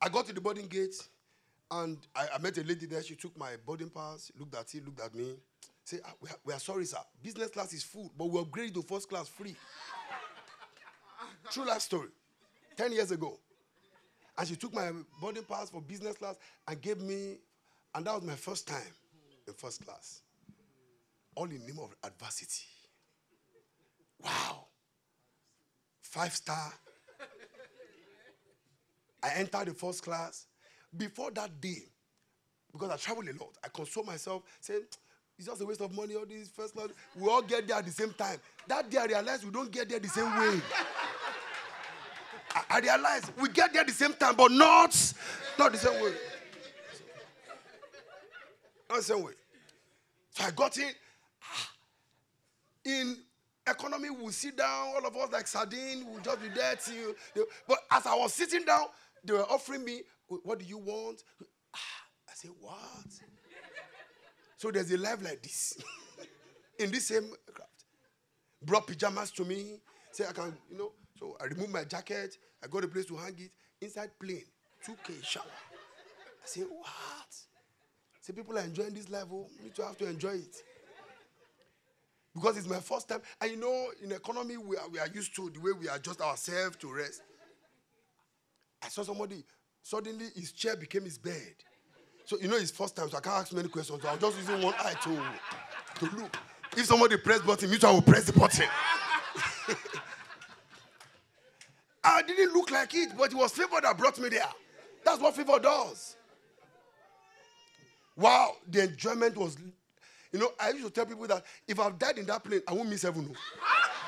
I 0.00 0.08
got 0.08 0.26
to 0.26 0.32
the 0.32 0.40
boarding 0.40 0.66
gate 0.66 0.94
and 1.70 1.98
I, 2.14 2.26
I 2.34 2.38
met 2.38 2.58
a 2.58 2.62
lady 2.62 2.86
there. 2.86 3.02
She 3.02 3.14
took 3.16 3.36
my 3.38 3.52
boarding 3.64 3.90
pass, 3.90 4.30
looked 4.38 4.54
at 4.54 4.74
it, 4.74 4.84
looked 4.84 5.00
at 5.00 5.14
me. 5.14 5.36
Say, 5.84 5.98
ah, 6.04 6.12
we, 6.20 6.28
are, 6.28 6.36
we, 6.44 6.52
are, 6.52 6.60
sorry, 6.60 6.84
sir. 6.84 6.98
Business 7.22 7.50
class 7.50 7.72
is 7.72 7.82
full, 7.82 8.12
but 8.16 8.26
we 8.26 8.40
upgraded 8.40 8.74
to 8.74 8.82
first 8.82 9.08
class 9.08 9.28
free. 9.28 9.56
True 11.50 11.66
life 11.66 11.80
story. 11.80 12.08
10 12.76 12.92
years 12.92 13.10
ago. 13.10 13.38
And 14.38 14.48
she 14.48 14.56
took 14.56 14.72
my 14.72 14.90
boarding 15.20 15.44
pass 15.44 15.70
for 15.70 15.80
business 15.80 16.16
class 16.16 16.36
and 16.66 16.80
gave 16.80 17.00
me, 17.00 17.38
and 17.94 18.06
that 18.06 18.14
was 18.14 18.22
my 18.22 18.34
first 18.34 18.66
time 18.66 18.80
in 19.46 19.52
first 19.54 19.84
class. 19.84 20.22
All 21.34 21.44
in 21.44 21.66
name 21.66 21.78
of 21.80 21.94
adversity. 22.04 22.64
Wow. 24.22 24.66
Five 26.00 26.34
star. 26.34 26.72
I 29.22 29.30
entered 29.36 29.68
the 29.68 29.74
first 29.74 30.02
class. 30.02 30.46
Before 30.96 31.30
that 31.30 31.60
day, 31.60 31.84
because 32.72 32.90
I 32.90 32.96
travel 32.96 33.22
a 33.24 33.32
lot, 33.32 33.56
I 33.64 33.68
console 33.68 34.04
myself, 34.04 34.42
saying, 34.60 34.82
it's 35.38 35.46
just 35.46 35.62
a 35.62 35.66
waste 35.66 35.80
of 35.80 35.94
money, 35.94 36.14
all 36.14 36.26
these 36.26 36.48
first 36.48 36.74
class. 36.74 36.88
We 37.16 37.28
all 37.28 37.42
get 37.42 37.66
there 37.66 37.78
at 37.78 37.86
the 37.86 37.90
same 37.90 38.12
time. 38.12 38.38
That 38.66 38.90
day 38.90 38.98
I 38.98 39.06
realized 39.06 39.44
we 39.44 39.50
don't 39.50 39.70
get 39.70 39.88
there 39.88 39.98
the 39.98 40.08
same 40.08 40.36
way. 40.38 40.60
I, 42.72 42.76
I 42.76 42.80
realize 42.80 43.22
we 43.40 43.48
get 43.48 43.72
there 43.72 43.84
the 43.84 43.92
same 43.92 44.14
time, 44.14 44.34
but 44.36 44.50
not, 44.50 45.14
not 45.58 45.72
the 45.72 45.78
same 45.78 46.02
way. 46.02 46.12
Not 48.88 48.96
the 48.98 49.02
same 49.02 49.22
way. 49.22 49.32
So 50.30 50.44
I 50.44 50.50
got 50.50 50.76
in. 50.78 50.90
Ah, 51.42 51.70
in 52.84 53.16
economy, 53.68 54.10
we'll 54.10 54.32
sit 54.32 54.56
down, 54.56 54.88
all 54.94 55.06
of 55.06 55.16
us 55.16 55.32
like 55.32 55.46
sardine, 55.46 56.04
we'll 56.08 56.20
just 56.20 56.42
be 56.42 56.48
there 56.48 56.76
till. 56.76 57.44
But 57.68 57.78
as 57.90 58.06
I 58.06 58.14
was 58.14 58.34
sitting 58.34 58.64
down, 58.64 58.86
they 59.24 59.32
were 59.34 59.44
offering 59.44 59.84
me, 59.84 60.02
what 60.28 60.58
do 60.58 60.64
you 60.64 60.78
want? 60.78 61.22
Ah, 61.74 61.78
I 62.28 62.32
said, 62.34 62.50
what? 62.60 62.80
so 64.56 64.70
there's 64.70 64.90
a 64.92 64.98
life 64.98 65.22
like 65.22 65.42
this. 65.42 65.76
in 66.78 66.90
this 66.90 67.08
same 67.08 67.30
craft. 67.52 67.84
Brought 68.64 68.86
pajamas 68.86 69.30
to 69.32 69.44
me. 69.44 69.80
Say 70.12 70.24
I 70.28 70.32
can, 70.32 70.56
you 70.70 70.78
know. 70.78 70.92
So 71.18 71.36
I 71.40 71.44
removed 71.46 71.72
my 71.72 71.84
jacket. 71.84 72.36
I 72.62 72.68
got 72.68 72.84
a 72.84 72.88
place 72.88 73.06
to 73.06 73.16
hang 73.16 73.34
it. 73.38 73.50
Inside 73.80 74.10
plane, 74.20 74.44
2K 74.86 75.24
shower. 75.24 75.44
I 75.44 76.46
say, 76.46 76.60
what? 76.62 76.88
Say 78.20 78.32
people 78.32 78.56
are 78.56 78.62
enjoying 78.62 78.94
this 78.94 79.10
level. 79.10 79.48
Oh. 79.50 79.64
Me 79.64 79.70
too 79.74 79.82
have 79.82 79.98
to 79.98 80.08
enjoy 80.08 80.34
it. 80.34 80.56
Because 82.34 82.56
it's 82.56 82.68
my 82.68 82.80
first 82.80 83.08
time. 83.08 83.20
And 83.40 83.50
you 83.50 83.56
know, 83.58 83.88
in 84.02 84.12
economy, 84.12 84.56
we 84.56 84.76
are, 84.76 84.88
we 84.88 84.98
are 84.98 85.08
used 85.08 85.34
to 85.36 85.50
the 85.50 85.60
way 85.60 85.72
we 85.72 85.88
adjust 85.88 86.20
ourselves 86.20 86.76
to 86.78 86.92
rest. 86.92 87.20
I 88.82 88.88
saw 88.88 89.02
somebody, 89.02 89.44
suddenly 89.82 90.26
his 90.34 90.52
chair 90.52 90.76
became 90.76 91.04
his 91.04 91.18
bed. 91.18 91.54
So, 92.24 92.38
you 92.38 92.48
know, 92.48 92.56
it's 92.56 92.70
first 92.70 92.96
time, 92.96 93.10
so 93.10 93.16
I 93.18 93.20
can't 93.20 93.36
ask 93.36 93.52
many 93.52 93.68
questions. 93.68 94.00
So 94.00 94.08
I'm 94.08 94.18
just 94.18 94.38
using 94.38 94.62
one 94.62 94.74
eye 94.78 94.94
to, 95.02 96.06
to 96.06 96.16
look. 96.16 96.36
If 96.76 96.86
somebody 96.86 97.16
press 97.18 97.40
button, 97.40 97.70
me 97.70 97.78
too, 97.78 97.86
I 97.88 97.90
will 97.90 98.02
press 98.02 98.24
the 98.24 98.32
button. 98.32 98.66
I 102.04 102.22
didn't 102.22 102.52
look 102.52 102.70
like 102.70 102.94
it, 102.94 103.16
but 103.16 103.30
it 103.32 103.36
was 103.36 103.52
favor 103.52 103.80
that 103.80 103.96
brought 103.96 104.18
me 104.18 104.28
there. 104.28 104.48
That's 105.04 105.20
what 105.20 105.36
favor 105.36 105.58
does. 105.58 106.16
Wow, 108.16 108.52
the 108.68 108.84
enjoyment 108.84 109.36
was. 109.36 109.56
You 110.32 110.40
know, 110.40 110.50
I 110.58 110.70
used 110.70 110.84
to 110.84 110.90
tell 110.90 111.06
people 111.06 111.26
that 111.26 111.44
if 111.68 111.78
I've 111.78 111.98
died 111.98 112.18
in 112.18 112.26
that 112.26 112.42
plane, 112.42 112.62
I 112.66 112.72
won't 112.72 112.88
miss 112.88 113.02
heaven. 113.02 113.34
Oh. 113.34 113.88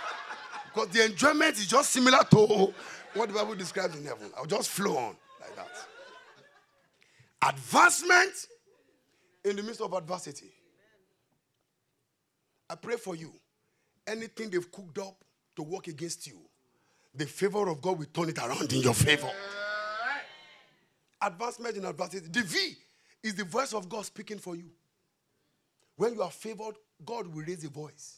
Because 0.74 0.88
the 0.88 1.04
enjoyment 1.04 1.56
is 1.56 1.68
just 1.68 1.92
similar 1.92 2.18
to 2.32 2.74
what 3.14 3.28
the 3.28 3.34
Bible 3.34 3.54
describes 3.54 3.96
in 3.96 4.04
heaven. 4.04 4.28
I'll 4.36 4.44
just 4.44 4.70
flow 4.70 4.96
on 4.96 5.16
like 5.40 5.54
that. 5.54 5.68
Advancement 7.48 8.32
in 9.44 9.54
the 9.54 9.62
midst 9.62 9.80
of 9.80 9.92
adversity. 9.92 10.50
I 12.68 12.74
pray 12.74 12.96
for 12.96 13.14
you. 13.14 13.32
Anything 14.06 14.50
they've 14.50 14.72
cooked 14.72 14.98
up 14.98 15.24
to 15.54 15.62
work 15.62 15.86
against 15.86 16.26
you, 16.26 16.40
the 17.14 17.26
favor 17.26 17.68
of 17.68 17.80
God 17.80 17.98
will 17.98 18.06
turn 18.06 18.28
it 18.28 18.38
around 18.38 18.72
in 18.72 18.80
your 18.80 18.94
favor. 18.94 19.30
Advancement 21.22 21.76
in 21.76 21.84
adversity. 21.84 22.26
The 22.28 22.42
V 22.42 22.76
is 23.22 23.34
the 23.34 23.44
voice 23.44 23.72
of 23.72 23.88
God 23.88 24.04
speaking 24.04 24.38
for 24.38 24.56
you. 24.56 24.70
When 25.96 26.14
you 26.14 26.22
are 26.22 26.30
favored, 26.30 26.74
God 27.04 27.26
will 27.32 27.42
raise 27.42 27.64
a 27.64 27.70
voice. 27.70 28.16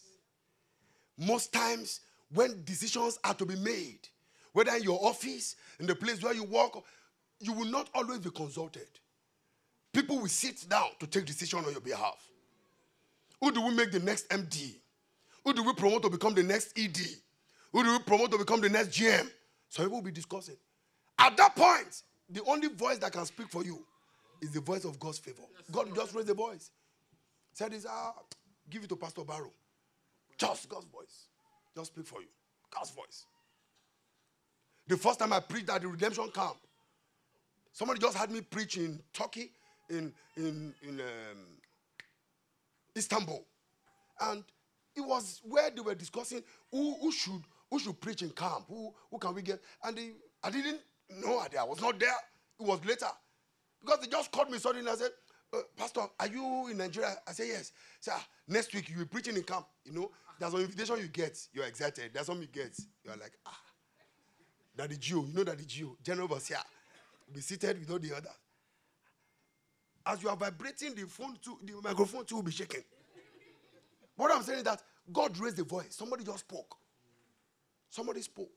Most 1.18 1.52
times, 1.52 2.00
when 2.32 2.62
decisions 2.64 3.18
are 3.22 3.34
to 3.34 3.46
be 3.46 3.56
made, 3.56 4.00
whether 4.52 4.74
in 4.74 4.82
your 4.82 4.98
office, 5.04 5.56
in 5.78 5.86
the 5.86 5.94
place 5.94 6.22
where 6.22 6.34
you 6.34 6.44
work, 6.44 6.72
you 7.40 7.52
will 7.52 7.66
not 7.66 7.88
always 7.94 8.18
be 8.18 8.30
consulted. 8.30 8.88
People 9.92 10.18
will 10.18 10.28
sit 10.28 10.68
down 10.68 10.88
to 10.98 11.06
take 11.06 11.26
decision 11.26 11.60
on 11.64 11.70
your 11.70 11.80
behalf. 11.80 12.26
Who 13.40 13.52
do 13.52 13.60
we 13.60 13.74
make 13.74 13.92
the 13.92 14.00
next 14.00 14.28
MD? 14.30 14.74
Who 15.44 15.52
do 15.52 15.62
we 15.62 15.74
promote 15.74 16.02
to 16.02 16.10
become 16.10 16.34
the 16.34 16.42
next 16.42 16.76
ED? 16.78 16.98
Who 17.76 17.84
do 17.84 17.92
we 17.92 17.98
promote 17.98 18.30
to 18.30 18.38
become 18.38 18.62
the 18.62 18.70
next 18.70 18.88
GM? 18.88 19.30
So 19.68 19.82
people 19.82 19.98
will 19.98 20.04
be 20.04 20.10
discussing. 20.10 20.56
At 21.18 21.36
that 21.36 21.54
point, 21.54 22.04
the 22.30 22.42
only 22.44 22.68
voice 22.68 22.96
that 22.96 23.12
can 23.12 23.26
speak 23.26 23.50
for 23.50 23.62
you 23.62 23.84
is 24.40 24.50
the 24.52 24.62
voice 24.62 24.86
of 24.86 24.98
God's 24.98 25.18
favor. 25.18 25.42
God 25.70 25.94
just 25.94 26.14
raise 26.14 26.24
the 26.24 26.32
voice. 26.32 26.70
Said 27.52 27.72
this, 27.72 27.84
ah, 27.86 28.14
give 28.70 28.82
it 28.82 28.88
to 28.88 28.96
Pastor 28.96 29.24
Barrow. 29.24 29.52
Just 30.38 30.70
God's 30.70 30.86
voice. 30.86 31.26
Just 31.76 31.92
speak 31.92 32.06
for 32.06 32.22
you. 32.22 32.28
God's 32.74 32.92
voice. 32.92 33.26
The 34.88 34.96
first 34.96 35.18
time 35.18 35.34
I 35.34 35.40
preached 35.40 35.68
at 35.68 35.82
the 35.82 35.88
redemption 35.88 36.30
camp, 36.30 36.56
somebody 37.74 38.00
just 38.00 38.16
had 38.16 38.30
me 38.30 38.40
preach 38.40 38.78
in 38.78 38.98
Turkey, 39.12 39.50
in, 39.90 40.14
in, 40.38 40.72
in 40.82 41.00
um, 41.00 41.44
Istanbul. 42.96 43.44
And 44.18 44.44
it 44.96 45.02
was 45.02 45.42
where 45.44 45.68
they 45.68 45.82
were 45.82 45.94
discussing 45.94 46.42
who, 46.70 46.94
who 47.02 47.12
should 47.12 47.42
who 47.70 47.78
should 47.78 48.00
preach 48.00 48.22
in 48.22 48.30
camp, 48.30 48.64
who, 48.68 48.92
who 49.10 49.18
can 49.18 49.34
we 49.34 49.42
get? 49.42 49.60
And 49.84 49.98
I 50.42 50.50
didn't 50.50 50.80
know 51.10 51.38
I 51.38 51.64
was 51.64 51.80
not 51.80 51.98
there. 51.98 52.14
It 52.60 52.66
was 52.66 52.84
later. 52.84 53.06
Because 53.80 54.00
they 54.00 54.06
just 54.06 54.30
called 54.30 54.50
me 54.50 54.58
suddenly 54.58 54.88
and 54.88 54.96
I 54.96 55.00
said, 55.00 55.10
uh, 55.52 55.58
Pastor, 55.76 56.02
are 56.18 56.26
you 56.26 56.68
in 56.70 56.78
Nigeria? 56.78 57.14
I 57.26 57.32
said, 57.32 57.46
Yes. 57.48 57.72
Sir, 58.00 58.12
next 58.48 58.74
week 58.74 58.88
you'll 58.88 59.00
be 59.00 59.04
preaching 59.04 59.36
in 59.36 59.42
camp. 59.42 59.66
You 59.84 59.92
know, 59.92 60.10
there's 60.38 60.54
an 60.54 60.60
invitation 60.60 60.98
you 60.98 61.08
get. 61.08 61.38
You're 61.52 61.66
excited. 61.66 62.10
There's 62.12 62.26
some 62.26 62.40
you 62.40 62.48
get. 62.48 62.76
You're 63.04 63.16
like, 63.16 63.32
ah. 63.46 63.60
Daddy 64.76 64.96
G.O., 64.98 65.24
you 65.24 65.34
know 65.34 65.44
Daddy 65.44 65.64
G.O., 65.64 65.96
General 66.02 66.28
Basia. 66.28 66.58
Be 67.32 67.40
seated 67.40 67.78
with 67.78 67.90
all 67.90 67.98
the 67.98 68.12
others. 68.14 68.30
As 70.04 70.22
you 70.22 70.28
are 70.28 70.36
vibrating, 70.36 70.94
the 70.94 71.06
phone 71.06 71.36
too, 71.42 71.58
the 71.64 71.72
microphone 71.82 72.24
too 72.24 72.36
will 72.36 72.42
be 72.42 72.52
shaking. 72.52 72.82
What 74.14 74.30
I'm 74.30 74.42
saying 74.42 74.58
is 74.58 74.64
that 74.64 74.82
God 75.12 75.36
raised 75.38 75.56
the 75.56 75.64
voice. 75.64 75.88
Somebody 75.90 76.24
just 76.24 76.40
spoke. 76.40 76.76
Somebody 77.90 78.22
spoke. 78.22 78.50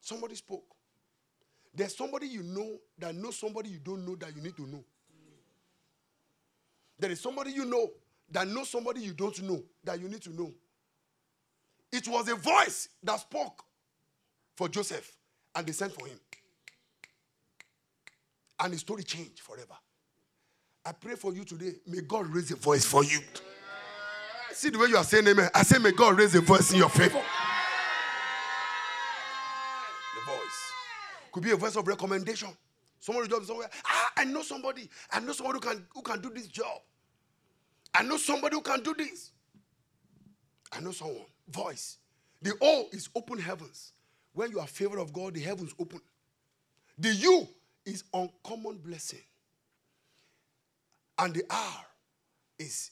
Somebody 0.00 0.34
spoke. 0.34 0.64
There's 1.74 1.96
somebody 1.96 2.26
you 2.26 2.42
know 2.42 2.78
that 2.98 3.14
knows 3.14 3.38
somebody 3.38 3.70
you 3.70 3.78
don't 3.78 4.04
know 4.04 4.14
that 4.16 4.34
you 4.36 4.42
need 4.42 4.56
to 4.56 4.62
know. 4.62 4.84
There 6.98 7.10
is 7.10 7.20
somebody 7.20 7.50
you 7.52 7.64
know 7.64 7.90
that 8.30 8.46
knows 8.46 8.68
somebody 8.70 9.00
you 9.00 9.12
don't 9.12 9.40
know 9.42 9.62
that 9.84 10.00
you 10.00 10.08
need 10.08 10.22
to 10.22 10.30
know. 10.30 10.52
It 11.90 12.08
was 12.08 12.28
a 12.28 12.34
voice 12.34 12.88
that 13.02 13.20
spoke 13.20 13.64
for 14.56 14.68
Joseph, 14.68 15.16
and 15.54 15.66
they 15.66 15.72
sent 15.72 15.92
for 15.92 16.06
him. 16.06 16.18
And 18.60 18.72
his 18.72 18.80
story 18.80 19.02
changed 19.02 19.40
forever. 19.40 19.74
I 20.84 20.92
pray 20.92 21.14
for 21.14 21.32
you 21.32 21.44
today. 21.44 21.72
May 21.86 22.00
God 22.00 22.26
raise 22.26 22.50
a 22.50 22.56
voice 22.56 22.84
for 22.84 23.04
you. 23.04 23.20
See 24.52 24.70
the 24.70 24.78
way 24.78 24.88
you 24.88 24.96
are 24.96 25.04
saying 25.04 25.26
amen. 25.26 25.48
I 25.54 25.62
say, 25.62 25.78
may 25.78 25.92
God 25.92 26.18
raise 26.18 26.34
a 26.34 26.40
voice 26.40 26.72
in 26.72 26.78
your 26.78 26.88
favor. 26.88 27.20
Could 31.32 31.42
be 31.42 31.50
a 31.50 31.56
voice 31.56 31.76
of 31.76 31.88
recommendation. 31.88 32.50
Somebody 33.00 33.28
job 33.28 33.44
somewhere. 33.44 33.70
Ah, 33.86 34.12
I 34.18 34.24
know 34.24 34.42
somebody. 34.42 34.88
I 35.10 35.18
know 35.20 35.32
somebody 35.32 35.58
who 35.58 35.60
can 35.60 35.86
who 35.94 36.02
can 36.02 36.20
do 36.20 36.30
this 36.30 36.46
job. 36.46 36.80
I 37.94 38.02
know 38.02 38.18
somebody 38.18 38.54
who 38.54 38.62
can 38.62 38.82
do 38.82 38.94
this. 38.94 39.32
I 40.70 40.80
know 40.80 40.92
someone. 40.92 41.26
Voice. 41.48 41.98
The 42.42 42.52
O 42.60 42.86
is 42.92 43.08
open 43.16 43.38
heavens. 43.38 43.92
When 44.34 44.50
you 44.50 44.60
are 44.60 44.66
favored 44.66 45.00
of 45.00 45.12
God, 45.12 45.34
the 45.34 45.40
heavens 45.40 45.74
open. 45.78 46.00
The 46.98 47.14
U 47.14 47.48
is 47.84 48.04
uncommon 48.12 48.78
blessing. 48.78 49.20
And 51.18 51.34
the 51.34 51.44
R 51.50 51.86
is 52.58 52.90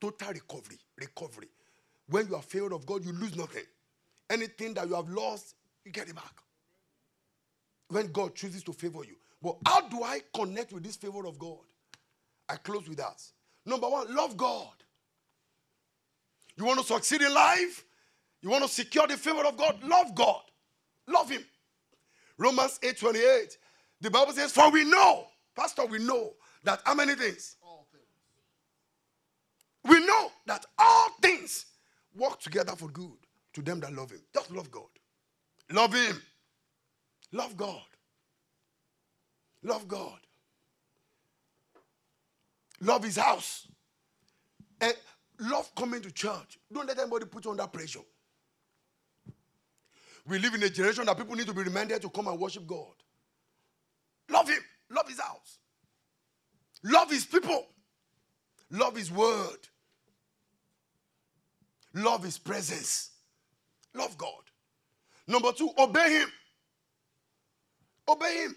total 0.00 0.32
recovery. 0.32 0.78
Recovery. 0.98 1.48
When 2.08 2.28
you 2.28 2.36
are 2.36 2.42
favored 2.42 2.72
of 2.72 2.86
God, 2.86 3.04
you 3.04 3.12
lose 3.12 3.36
nothing. 3.36 3.64
Anything 4.30 4.74
that 4.74 4.88
you 4.88 4.94
have 4.94 5.08
lost, 5.08 5.54
you 5.84 5.92
get 5.92 6.08
it 6.08 6.14
back 6.14 6.43
when 7.88 8.10
God 8.12 8.34
chooses 8.34 8.62
to 8.64 8.72
favor 8.72 9.04
you. 9.04 9.16
But 9.42 9.56
how 9.66 9.88
do 9.88 10.02
I 10.02 10.20
connect 10.34 10.72
with 10.72 10.82
this 10.82 10.96
favor 10.96 11.26
of 11.26 11.38
God? 11.38 11.58
I 12.48 12.56
close 12.56 12.88
with 12.88 12.98
that. 12.98 13.22
Number 13.66 13.88
one, 13.88 14.14
love 14.14 14.36
God. 14.36 14.72
You 16.56 16.64
want 16.64 16.80
to 16.80 16.86
succeed 16.86 17.22
in 17.22 17.32
life? 17.32 17.84
You 18.42 18.50
want 18.50 18.62
to 18.64 18.68
secure 18.68 19.06
the 19.06 19.16
favor 19.16 19.44
of 19.44 19.56
God? 19.56 19.82
Love 19.82 20.14
God. 20.14 20.42
Love 21.08 21.30
Him. 21.30 21.44
Romans 22.38 22.78
8 22.82 22.98
28. 22.98 23.58
The 24.00 24.10
Bible 24.10 24.32
says, 24.32 24.52
For 24.52 24.70
we 24.70 24.84
know, 24.84 25.26
Pastor, 25.56 25.86
we 25.86 25.98
know 25.98 26.32
that 26.62 26.80
how 26.84 26.94
many 26.94 27.14
things? 27.14 27.56
All 27.62 27.86
things. 27.90 28.04
We 29.84 30.04
know 30.06 30.30
that 30.46 30.64
all 30.78 31.10
things 31.22 31.66
work 32.14 32.40
together 32.40 32.72
for 32.76 32.88
good 32.88 33.12
to 33.54 33.62
them 33.62 33.80
that 33.80 33.92
love 33.92 34.10
Him. 34.10 34.20
Just 34.32 34.50
love 34.50 34.70
God. 34.70 34.88
Love 35.72 35.94
Him. 35.94 36.20
Love 37.34 37.56
God. 37.56 37.82
Love 39.64 39.88
God. 39.88 40.20
Love 42.80 43.02
his 43.02 43.16
house. 43.16 43.66
And 44.80 44.94
love 45.40 45.74
coming 45.74 46.00
to 46.02 46.12
church. 46.12 46.60
Don't 46.72 46.86
let 46.86 46.96
anybody 46.96 47.26
put 47.26 47.44
you 47.44 47.50
under 47.50 47.66
pressure. 47.66 48.00
We 50.28 50.38
live 50.38 50.54
in 50.54 50.62
a 50.62 50.70
generation 50.70 51.06
that 51.06 51.18
people 51.18 51.34
need 51.34 51.48
to 51.48 51.52
be 51.52 51.64
reminded 51.64 52.02
to 52.02 52.08
come 52.08 52.28
and 52.28 52.38
worship 52.38 52.68
God. 52.68 52.94
Love 54.30 54.48
him. 54.48 54.62
Love 54.90 55.08
his 55.08 55.18
house. 55.18 55.58
Love 56.84 57.10
his 57.10 57.24
people. 57.24 57.66
Love 58.70 58.94
his 58.94 59.10
word. 59.10 59.58
Love 61.94 62.22
his 62.22 62.38
presence. 62.38 63.10
Love 63.92 64.16
God. 64.16 64.30
Number 65.26 65.50
two, 65.50 65.70
obey 65.76 66.20
him. 66.20 66.28
Obey 68.08 68.44
him. 68.44 68.56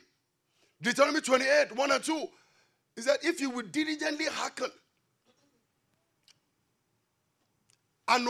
Deuteronomy 0.82 1.22
28, 1.22 1.76
1 1.76 1.92
and 1.92 2.04
2. 2.04 2.28
He 2.96 3.02
said, 3.02 3.18
if 3.24 3.40
you 3.40 3.50
will 3.50 3.66
diligently 3.66 4.26
hearken 4.26 4.70
and 8.08 8.28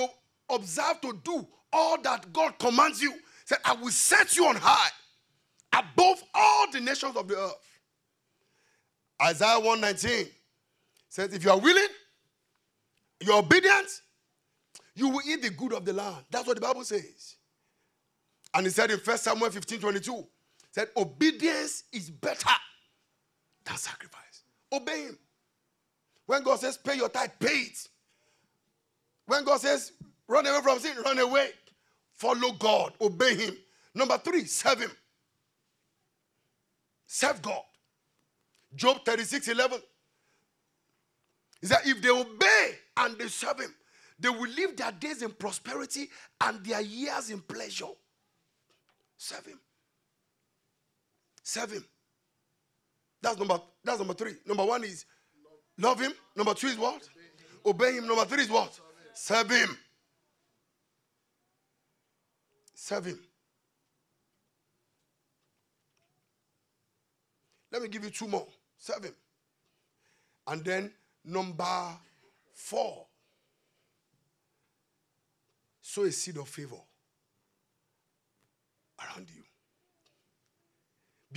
observe 0.49 1.01
to 1.01 1.19
do 1.23 1.47
all 1.71 2.01
that 2.01 2.31
God 2.33 2.57
commands 2.59 3.01
you, 3.01 3.13
said, 3.45 3.59
I 3.63 3.73
will 3.73 3.91
set 3.91 4.35
you 4.35 4.45
on 4.47 4.55
high 4.55 4.89
above 5.73 6.21
all 6.33 6.71
the 6.71 6.79
nations 6.79 7.15
of 7.15 7.27
the 7.27 7.37
earth. 7.37 7.79
Isaiah 9.21 9.59
119 9.59 10.27
says, 11.09 11.33
if 11.33 11.43
you 11.43 11.51
are 11.51 11.59
willing, 11.59 11.87
you're 13.21 13.39
obedient, 13.39 14.01
you 14.95 15.09
will 15.09 15.21
eat 15.27 15.41
the 15.41 15.49
good 15.49 15.73
of 15.73 15.85
the 15.85 15.93
land. 15.93 16.25
That's 16.29 16.47
what 16.47 16.55
the 16.55 16.61
Bible 16.61 16.83
says. 16.83 17.35
And 18.53 18.65
he 18.65 18.71
said 18.71 18.91
in 18.91 18.99
1 18.99 19.17
Samuel 19.17 19.49
15 19.49 19.79
22, 19.79 20.27
said, 20.77 20.89
Obedience 20.95 21.85
is 21.91 22.11
better 22.11 22.49
than 23.65 23.77
sacrifice. 23.77 24.43
Obey 24.71 25.05
him. 25.05 25.17
When 26.27 26.43
God 26.43 26.59
says, 26.59 26.77
Pay 26.77 26.97
your 26.97 27.09
tithe, 27.09 27.31
pay 27.39 27.47
it. 27.47 27.87
When 29.25 29.43
God 29.43 29.59
says, 29.59 29.93
Run 30.27 30.45
away 30.45 30.61
from 30.61 30.79
sin, 30.79 30.95
run 31.03 31.17
away. 31.17 31.49
Follow 32.13 32.51
God, 32.59 32.93
obey 33.01 33.35
him. 33.35 33.57
Number 33.95 34.19
three, 34.19 34.45
serve 34.45 34.81
him. 34.81 34.91
Serve 37.07 37.41
God. 37.41 37.61
Job 38.75 39.03
36 39.03 39.47
11. 39.47 39.79
Is 41.63 41.69
that 41.69 41.87
if 41.87 42.01
they 42.03 42.09
obey 42.09 42.75
and 42.97 43.17
they 43.17 43.29
serve 43.29 43.61
him, 43.61 43.73
they 44.19 44.29
will 44.29 44.49
live 44.49 44.75
their 44.75 44.91
days 44.91 45.23
in 45.23 45.31
prosperity 45.31 46.09
and 46.41 46.63
their 46.63 46.81
years 46.81 47.31
in 47.31 47.39
pleasure. 47.41 47.85
Serve 49.17 49.47
him. 49.47 49.59
Serve 51.47 51.71
him. 51.71 51.85
That's 53.21 53.37
number 53.37 53.57
that's 53.81 53.99
number 53.99 54.13
three. 54.13 54.33
Number 54.45 54.65
one 54.65 54.83
is 54.83 55.05
love 55.77 55.97
him. 55.97 56.11
Number 56.35 56.53
two 56.53 56.67
is 56.67 56.77
what? 56.77 57.07
Obey 57.65 57.93
him. 57.93 58.05
Number 58.05 58.25
three 58.25 58.41
is 58.41 58.49
what? 58.49 58.77
Serve 59.13 59.49
him. 59.49 59.77
Serve 62.75 63.05
him. 63.05 63.19
Let 67.71 67.81
me 67.81 67.87
give 67.87 68.03
you 68.03 68.09
two 68.09 68.27
more. 68.27 68.47
Serve 68.77 69.05
him. 69.05 69.15
And 70.47 70.65
then 70.65 70.91
number 71.23 71.97
four 72.53 73.05
sow 75.81 76.03
a 76.03 76.11
seed 76.11 76.35
of 76.35 76.49
favor 76.49 76.75
around 78.99 79.29
you. 79.33 79.46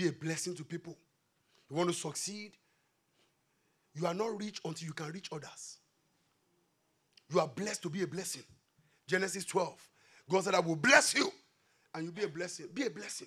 Be 0.00 0.08
a 0.08 0.12
blessing 0.12 0.54
to 0.54 0.64
people. 0.64 0.96
You 1.68 1.76
want 1.76 1.90
to 1.90 1.94
succeed? 1.94 2.52
You 3.92 4.06
are 4.06 4.14
not 4.14 4.40
rich 4.40 4.58
until 4.64 4.86
you 4.86 4.94
can 4.94 5.12
reach 5.12 5.28
others. 5.30 5.76
You 7.28 7.38
are 7.38 7.46
blessed 7.46 7.82
to 7.82 7.90
be 7.90 8.02
a 8.02 8.06
blessing. 8.06 8.44
Genesis 9.06 9.44
12. 9.44 9.88
God 10.30 10.44
said, 10.44 10.54
I 10.54 10.60
will 10.60 10.76
bless 10.76 11.14
you 11.14 11.30
and 11.94 12.06
you 12.06 12.12
be 12.12 12.22
a 12.22 12.28
blessing. 12.28 12.68
Be 12.72 12.86
a 12.86 12.90
blessing. 12.90 13.26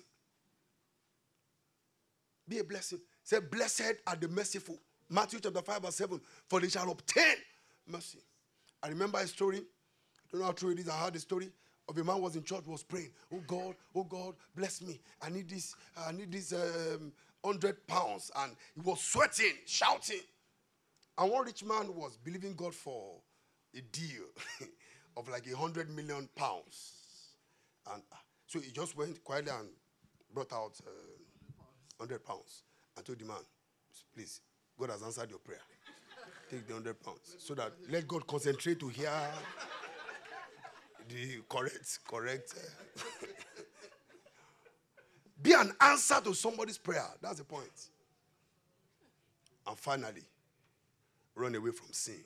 Be 2.48 2.58
a 2.58 2.64
blessing. 2.64 2.98
Say, 3.22 3.38
Blessed 3.38 3.94
are 4.04 4.16
the 4.16 4.26
merciful. 4.26 4.80
Matthew 5.08 5.38
chapter 5.38 5.62
5, 5.62 5.80
verse 5.80 5.94
7. 5.94 6.20
For 6.48 6.58
they 6.58 6.70
shall 6.70 6.90
obtain 6.90 7.36
mercy. 7.86 8.18
I 8.82 8.88
remember 8.88 9.20
a 9.20 9.28
story. 9.28 9.58
I 9.58 9.62
don't 10.32 10.40
know 10.40 10.46
how 10.46 10.52
true 10.52 10.70
it 10.70 10.80
is. 10.80 10.88
I 10.88 10.94
heard 10.94 11.14
a 11.14 11.20
story 11.20 11.52
of 11.88 11.98
a 11.98 12.04
man 12.04 12.20
was 12.20 12.36
in 12.36 12.44
church 12.44 12.66
was 12.66 12.82
praying. 12.82 13.10
Oh 13.32 13.42
God, 13.46 13.74
oh 13.94 14.04
God, 14.04 14.34
bless 14.56 14.82
me. 14.82 15.00
I 15.22 15.28
need 15.30 15.48
this. 15.48 15.74
I 15.96 16.12
need 16.12 16.32
this 16.32 16.52
um, 16.52 17.12
hundred 17.44 17.86
pounds, 17.86 18.30
and 18.36 18.52
he 18.74 18.80
was 18.80 19.00
sweating, 19.00 19.52
shouting. 19.66 20.20
And 21.18 21.30
one 21.30 21.44
rich 21.44 21.64
man 21.64 21.94
was 21.94 22.16
believing 22.16 22.54
God 22.54 22.74
for 22.74 23.16
a 23.76 23.80
deal 23.80 24.24
of 25.16 25.28
like 25.28 25.46
a 25.52 25.56
hundred 25.56 25.94
million 25.94 26.28
pounds, 26.34 26.92
and 27.92 28.02
uh, 28.12 28.16
so 28.46 28.60
he 28.60 28.70
just 28.70 28.96
went 28.96 29.22
quietly 29.22 29.52
and 29.58 29.68
brought 30.32 30.52
out 30.52 30.72
uh, 30.86 31.62
hundred 31.98 32.24
pounds 32.24 32.62
and 32.96 33.04
told 33.04 33.18
the 33.18 33.24
man, 33.24 33.36
"Please, 34.14 34.40
God 34.78 34.90
has 34.90 35.02
answered 35.02 35.30
your 35.30 35.38
prayer. 35.38 35.60
Take 36.50 36.66
the 36.66 36.74
hundred 36.74 37.02
pounds, 37.02 37.36
so 37.38 37.54
that 37.54 37.72
let 37.90 38.08
God 38.08 38.26
concentrate 38.26 38.80
to 38.80 38.88
hear." 38.88 39.10
The 41.08 41.42
correct, 41.48 41.98
correct. 42.08 42.54
Uh, 42.56 43.26
be 45.42 45.52
an 45.52 45.72
answer 45.80 46.20
to 46.22 46.34
somebody's 46.34 46.78
prayer. 46.78 47.06
That's 47.20 47.38
the 47.38 47.44
point. 47.44 47.88
And 49.66 49.78
finally, 49.78 50.24
run 51.34 51.54
away 51.54 51.70
from 51.70 51.92
sin. 51.92 52.22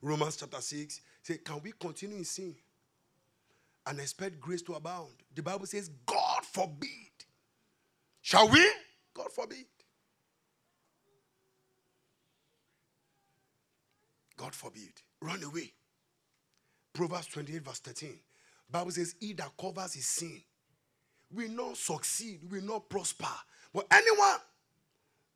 Romans 0.00 0.36
chapter 0.36 0.60
6 0.60 1.00
say, 1.22 1.38
Can 1.38 1.60
we 1.62 1.72
continue 1.78 2.18
in 2.18 2.24
sin 2.24 2.54
and 3.86 3.98
expect 4.00 4.40
grace 4.40 4.62
to 4.62 4.74
abound? 4.74 5.12
The 5.34 5.42
Bible 5.42 5.66
says, 5.66 5.90
God 6.06 6.44
forbid. 6.44 6.88
Shall 8.22 8.48
we? 8.48 8.64
God 9.14 9.32
forbid. 9.32 9.66
God 14.36 14.54
forbid. 14.54 14.92
Run 15.20 15.42
away. 15.42 15.72
Proverbs 16.92 17.26
28, 17.26 17.62
verse 17.62 17.78
13. 17.80 18.18
Bible 18.70 18.90
says, 18.90 19.14
He 19.20 19.32
that 19.34 19.50
covers 19.58 19.94
his 19.94 20.06
sin 20.06 20.42
will 21.32 21.50
not 21.50 21.76
succeed, 21.76 22.40
will 22.50 22.62
not 22.62 22.88
prosper. 22.88 23.26
But 23.72 23.86
anyone 23.90 24.38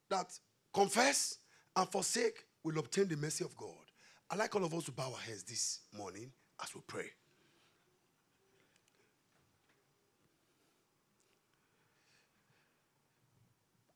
that 0.09 0.27
confess 0.73 1.39
and 1.77 1.89
forsake 1.89 2.45
will 2.65 2.79
obtain 2.79 3.09
the 3.09 3.17
mercy 3.17 3.45
of 3.45 3.57
God. 3.57 3.71
i 4.31 4.37
like 4.37 4.55
all 4.55 4.65
of 4.65 4.75
us 4.75 4.85
to 4.85 4.93
bow 4.93 5.11
our 5.13 5.21
heads 5.21 5.43
this 5.43 5.81
morning 5.97 6.31
as 6.63 6.75
we 6.75 6.81
pray. 6.87 7.07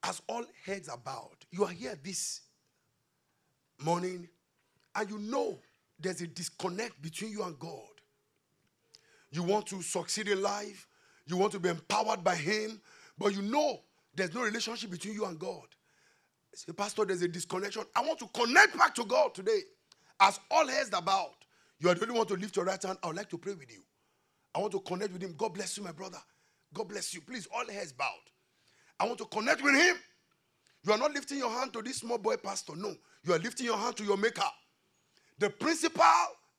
As 0.02 0.22
all 0.28 0.44
heads 0.64 0.88
are 0.88 0.98
bowed, 0.98 1.36
you 1.50 1.64
are 1.64 1.70
here 1.70 1.98
this 2.02 2.42
morning 3.80 4.28
and 4.94 5.10
you 5.10 5.18
know 5.18 5.58
there's 5.98 6.20
a 6.20 6.26
disconnect 6.26 7.00
between 7.02 7.30
you 7.30 7.42
and 7.42 7.58
God. 7.58 7.80
You 9.30 9.42
want 9.42 9.66
to 9.66 9.82
succeed 9.82 10.28
in 10.28 10.42
life, 10.42 10.86
you 11.26 11.36
want 11.36 11.52
to 11.52 11.60
be 11.60 11.68
empowered 11.68 12.22
by 12.22 12.36
Him, 12.36 12.80
but 13.18 13.34
you 13.34 13.42
know 13.42 13.80
there's 14.14 14.34
no 14.34 14.42
relationship 14.42 14.90
between 14.90 15.14
you 15.14 15.24
and 15.24 15.38
God. 15.38 15.66
Say, 16.54 16.72
Pastor, 16.72 17.04
there's 17.04 17.20
a 17.20 17.28
disconnection. 17.28 17.82
I 17.94 18.00
want 18.00 18.18
to 18.20 18.28
connect 18.28 18.78
back 18.78 18.94
to 18.94 19.04
God 19.04 19.34
today. 19.34 19.60
As 20.18 20.40
all 20.50 20.66
heads 20.66 20.88
about, 20.94 21.34
you 21.78 21.90
are 21.90 21.94
the 21.94 22.02
only 22.02 22.16
one 22.16 22.26
to 22.28 22.34
lift 22.34 22.56
your 22.56 22.64
right 22.64 22.82
hand. 22.82 22.96
I 23.02 23.08
would 23.08 23.16
like 23.16 23.28
to 23.28 23.38
pray 23.38 23.52
with 23.52 23.70
you. 23.70 23.82
I 24.54 24.60
want 24.60 24.72
to 24.72 24.80
connect 24.80 25.12
with 25.12 25.20
Him. 25.22 25.34
God 25.36 25.52
bless 25.52 25.76
you, 25.76 25.84
my 25.84 25.92
brother. 25.92 26.18
God 26.72 26.88
bless 26.88 27.12
you. 27.12 27.20
Please, 27.20 27.46
all 27.54 27.68
heads 27.70 27.92
bowed. 27.92 28.08
I 28.98 29.04
want 29.04 29.18
to 29.18 29.26
connect 29.26 29.62
with 29.62 29.74
Him. 29.74 29.96
You 30.84 30.92
are 30.92 30.98
not 30.98 31.12
lifting 31.12 31.38
your 31.38 31.50
hand 31.50 31.74
to 31.74 31.82
this 31.82 31.98
small 31.98 32.16
boy 32.16 32.36
pastor. 32.36 32.74
No, 32.74 32.94
you 33.22 33.34
are 33.34 33.38
lifting 33.38 33.66
your 33.66 33.76
hand 33.76 33.96
to 33.96 34.04
your 34.04 34.16
Maker 34.16 34.42
the 35.38 35.50
principal 35.50 36.02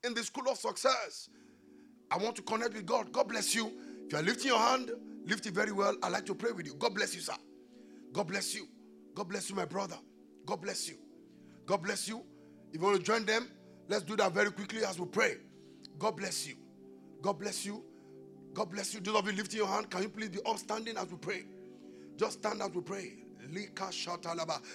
in 0.03 0.13
the 0.13 0.23
school 0.23 0.49
of 0.49 0.57
success. 0.57 1.29
I 2.11 2.17
want 2.17 2.35
to 2.37 2.41
connect 2.41 2.73
with 2.73 2.85
God. 2.85 3.11
God 3.11 3.27
bless 3.27 3.53
you. 3.53 3.71
If 4.05 4.13
you 4.13 4.19
are 4.19 4.23
lifting 4.23 4.47
your 4.47 4.59
hand, 4.59 4.91
lift 5.25 5.45
it 5.45 5.53
very 5.53 5.71
well. 5.71 5.95
I'd 6.01 6.11
like 6.11 6.25
to 6.27 6.35
pray 6.35 6.51
with 6.51 6.65
you. 6.65 6.73
God 6.75 6.95
bless 6.95 7.13
you, 7.15 7.21
sir. 7.21 7.33
God 8.13 8.27
bless 8.27 8.55
you. 8.55 8.67
God 9.15 9.27
bless 9.27 9.49
you, 9.49 9.55
my 9.55 9.65
brother. 9.65 9.97
God 10.45 10.61
bless 10.61 10.87
you. 10.87 10.95
God 11.65 11.83
bless 11.83 12.07
you. 12.07 12.23
If 12.71 12.79
you 12.79 12.85
want 12.87 12.97
to 12.97 13.03
join 13.03 13.25
them, 13.25 13.49
let's 13.89 14.03
do 14.03 14.15
that 14.15 14.31
very 14.31 14.51
quickly 14.51 14.85
as 14.85 14.99
we 14.99 15.05
pray. 15.05 15.35
God 15.99 16.15
bless 16.15 16.47
you. 16.47 16.55
God 17.21 17.39
bless 17.39 17.65
you. 17.65 17.83
God 18.53 18.69
bless 18.71 18.93
you. 18.93 19.01
Those 19.01 19.15
of 19.15 19.25
you 19.25 19.33
lifting 19.33 19.57
your 19.59 19.67
hand, 19.67 19.89
can 19.89 20.03
you 20.03 20.09
please 20.09 20.29
be 20.29 20.39
upstanding 20.45 20.97
as 20.97 21.07
we 21.11 21.17
pray? 21.17 21.43
Just 22.15 22.39
stand 22.39 22.61
as 22.61 22.71
we 22.71 22.81
pray. 22.81 23.13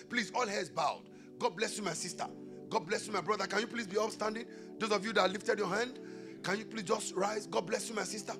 Please, 0.09 0.32
all 0.34 0.46
heads 0.46 0.68
bowed. 0.68 1.03
God 1.38 1.57
bless 1.57 1.78
you, 1.78 1.84
my 1.84 1.92
sister. 1.92 2.26
God 2.72 2.86
bless 2.86 3.06
you, 3.06 3.12
my 3.12 3.20
brother. 3.20 3.46
Can 3.46 3.60
you 3.60 3.66
please 3.66 3.86
be 3.86 3.98
upstanding? 3.98 4.46
Those 4.78 4.92
of 4.92 5.04
you 5.04 5.12
that 5.12 5.30
lifted 5.30 5.58
your 5.58 5.68
hand, 5.68 5.98
can 6.42 6.58
you 6.58 6.64
please 6.64 6.84
just 6.84 7.14
rise? 7.14 7.46
God 7.46 7.66
bless 7.66 7.90
you, 7.90 7.94
my 7.94 8.02
sister. 8.02 8.32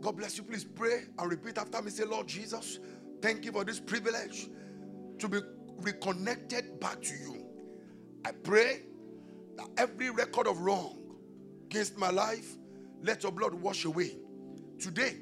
God 0.00 0.16
bless 0.16 0.38
you. 0.38 0.42
Please 0.42 0.64
pray 0.64 1.02
and 1.18 1.30
repeat 1.30 1.58
after 1.58 1.82
me. 1.82 1.90
Say, 1.90 2.04
Lord 2.04 2.26
Jesus, 2.26 2.78
thank 3.20 3.44
you 3.44 3.52
for 3.52 3.62
this 3.62 3.78
privilege 3.78 4.48
to 5.18 5.28
be 5.28 5.40
reconnected 5.82 6.80
back 6.80 7.02
to 7.02 7.14
you. 7.14 7.44
I 8.24 8.32
pray 8.32 8.84
that 9.56 9.68
every 9.76 10.08
record 10.08 10.46
of 10.46 10.58
wrong 10.60 10.96
against 11.66 11.98
my 11.98 12.08
life, 12.08 12.56
let 13.02 13.22
your 13.22 13.32
blood 13.32 13.52
wash 13.52 13.84
away. 13.84 14.16
Today, 14.78 15.18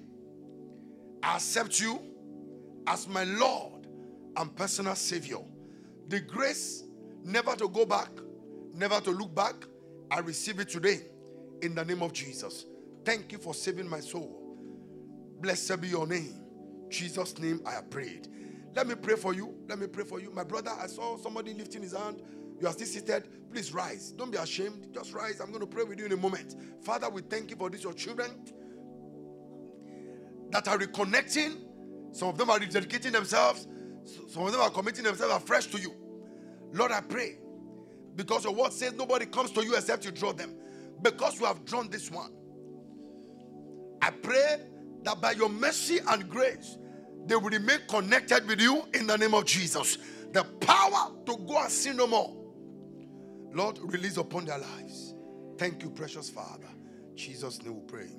I 1.20 1.34
accept 1.34 1.80
you 1.80 2.00
as 2.86 3.08
my 3.08 3.24
Lord 3.24 3.88
and 4.36 4.54
personal 4.54 4.94
Savior. 4.94 5.38
The 6.06 6.20
grace 6.20 6.84
never 7.28 7.54
to 7.56 7.68
go 7.68 7.84
back, 7.84 8.10
never 8.72 9.00
to 9.00 9.10
look 9.10 9.34
back. 9.34 9.54
I 10.10 10.20
receive 10.20 10.58
it 10.58 10.68
today 10.68 11.02
in 11.62 11.74
the 11.74 11.84
name 11.84 12.02
of 12.02 12.12
Jesus. 12.12 12.64
Thank 13.04 13.32
you 13.32 13.38
for 13.38 13.54
saving 13.54 13.88
my 13.88 14.00
soul. 14.00 14.56
Blessed 15.40 15.80
be 15.80 15.88
your 15.88 16.06
name. 16.06 16.40
Jesus' 16.88 17.38
name 17.38 17.60
I 17.66 17.72
have 17.72 17.90
prayed. 17.90 18.28
Let 18.74 18.86
me 18.86 18.94
pray 18.94 19.16
for 19.16 19.34
you. 19.34 19.54
Let 19.68 19.78
me 19.78 19.86
pray 19.86 20.04
for 20.04 20.20
you. 20.20 20.30
My 20.30 20.44
brother, 20.44 20.70
I 20.78 20.86
saw 20.86 21.16
somebody 21.18 21.52
lifting 21.54 21.82
his 21.82 21.94
hand. 21.94 22.22
You 22.60 22.66
are 22.66 22.72
still 22.72 22.86
seated. 22.86 23.28
Please 23.52 23.72
rise. 23.72 24.12
Don't 24.12 24.30
be 24.30 24.38
ashamed. 24.38 24.88
Just 24.92 25.12
rise. 25.12 25.40
I'm 25.40 25.48
going 25.48 25.60
to 25.60 25.66
pray 25.66 25.84
with 25.84 25.98
you 25.98 26.06
in 26.06 26.12
a 26.12 26.16
moment. 26.16 26.56
Father, 26.82 27.08
we 27.08 27.22
thank 27.22 27.50
you 27.50 27.56
for 27.56 27.70
this, 27.70 27.82
your 27.84 27.92
children 27.92 28.30
that 30.50 30.66
are 30.66 30.78
reconnecting. 30.78 31.56
Some 32.12 32.28
of 32.28 32.38
them 32.38 32.50
are 32.50 32.58
rededicating 32.58 33.12
themselves. 33.12 33.66
Some 34.28 34.44
of 34.44 34.52
them 34.52 34.60
are 34.60 34.70
committing 34.70 35.04
themselves 35.04 35.34
afresh 35.34 35.66
to 35.66 35.78
you. 35.78 35.94
Lord, 36.72 36.92
I 36.92 37.00
pray 37.02 37.36
Because 38.16 38.44
your 38.44 38.54
word 38.54 38.72
says 38.72 38.94
nobody 38.94 39.26
comes 39.26 39.52
to 39.52 39.64
you 39.64 39.76
except 39.76 40.04
you 40.04 40.10
draw 40.10 40.32
them. 40.32 40.54
Because 41.02 41.38
you 41.40 41.46
have 41.46 41.64
drawn 41.64 41.88
this 41.90 42.10
one, 42.10 42.32
I 44.02 44.10
pray 44.10 44.60
that 45.04 45.20
by 45.20 45.32
your 45.32 45.48
mercy 45.48 46.00
and 46.08 46.28
grace, 46.28 46.78
they 47.26 47.36
will 47.36 47.50
remain 47.50 47.80
connected 47.88 48.46
with 48.48 48.60
you 48.60 48.84
in 48.94 49.06
the 49.06 49.16
name 49.16 49.34
of 49.34 49.46
Jesus. 49.46 49.98
The 50.32 50.44
power 50.44 51.12
to 51.26 51.36
go 51.36 51.62
and 51.62 51.72
sin 51.72 51.96
no 51.96 52.06
more. 52.08 52.36
Lord, 53.52 53.78
release 53.82 54.18
upon 54.18 54.46
their 54.46 54.58
lives. 54.58 55.14
Thank 55.58 55.82
you, 55.82 55.90
precious 55.90 56.30
Father. 56.30 56.68
Jesus' 57.14 57.62
name 57.62 57.76
we 57.76 57.86
pray. 57.86 58.10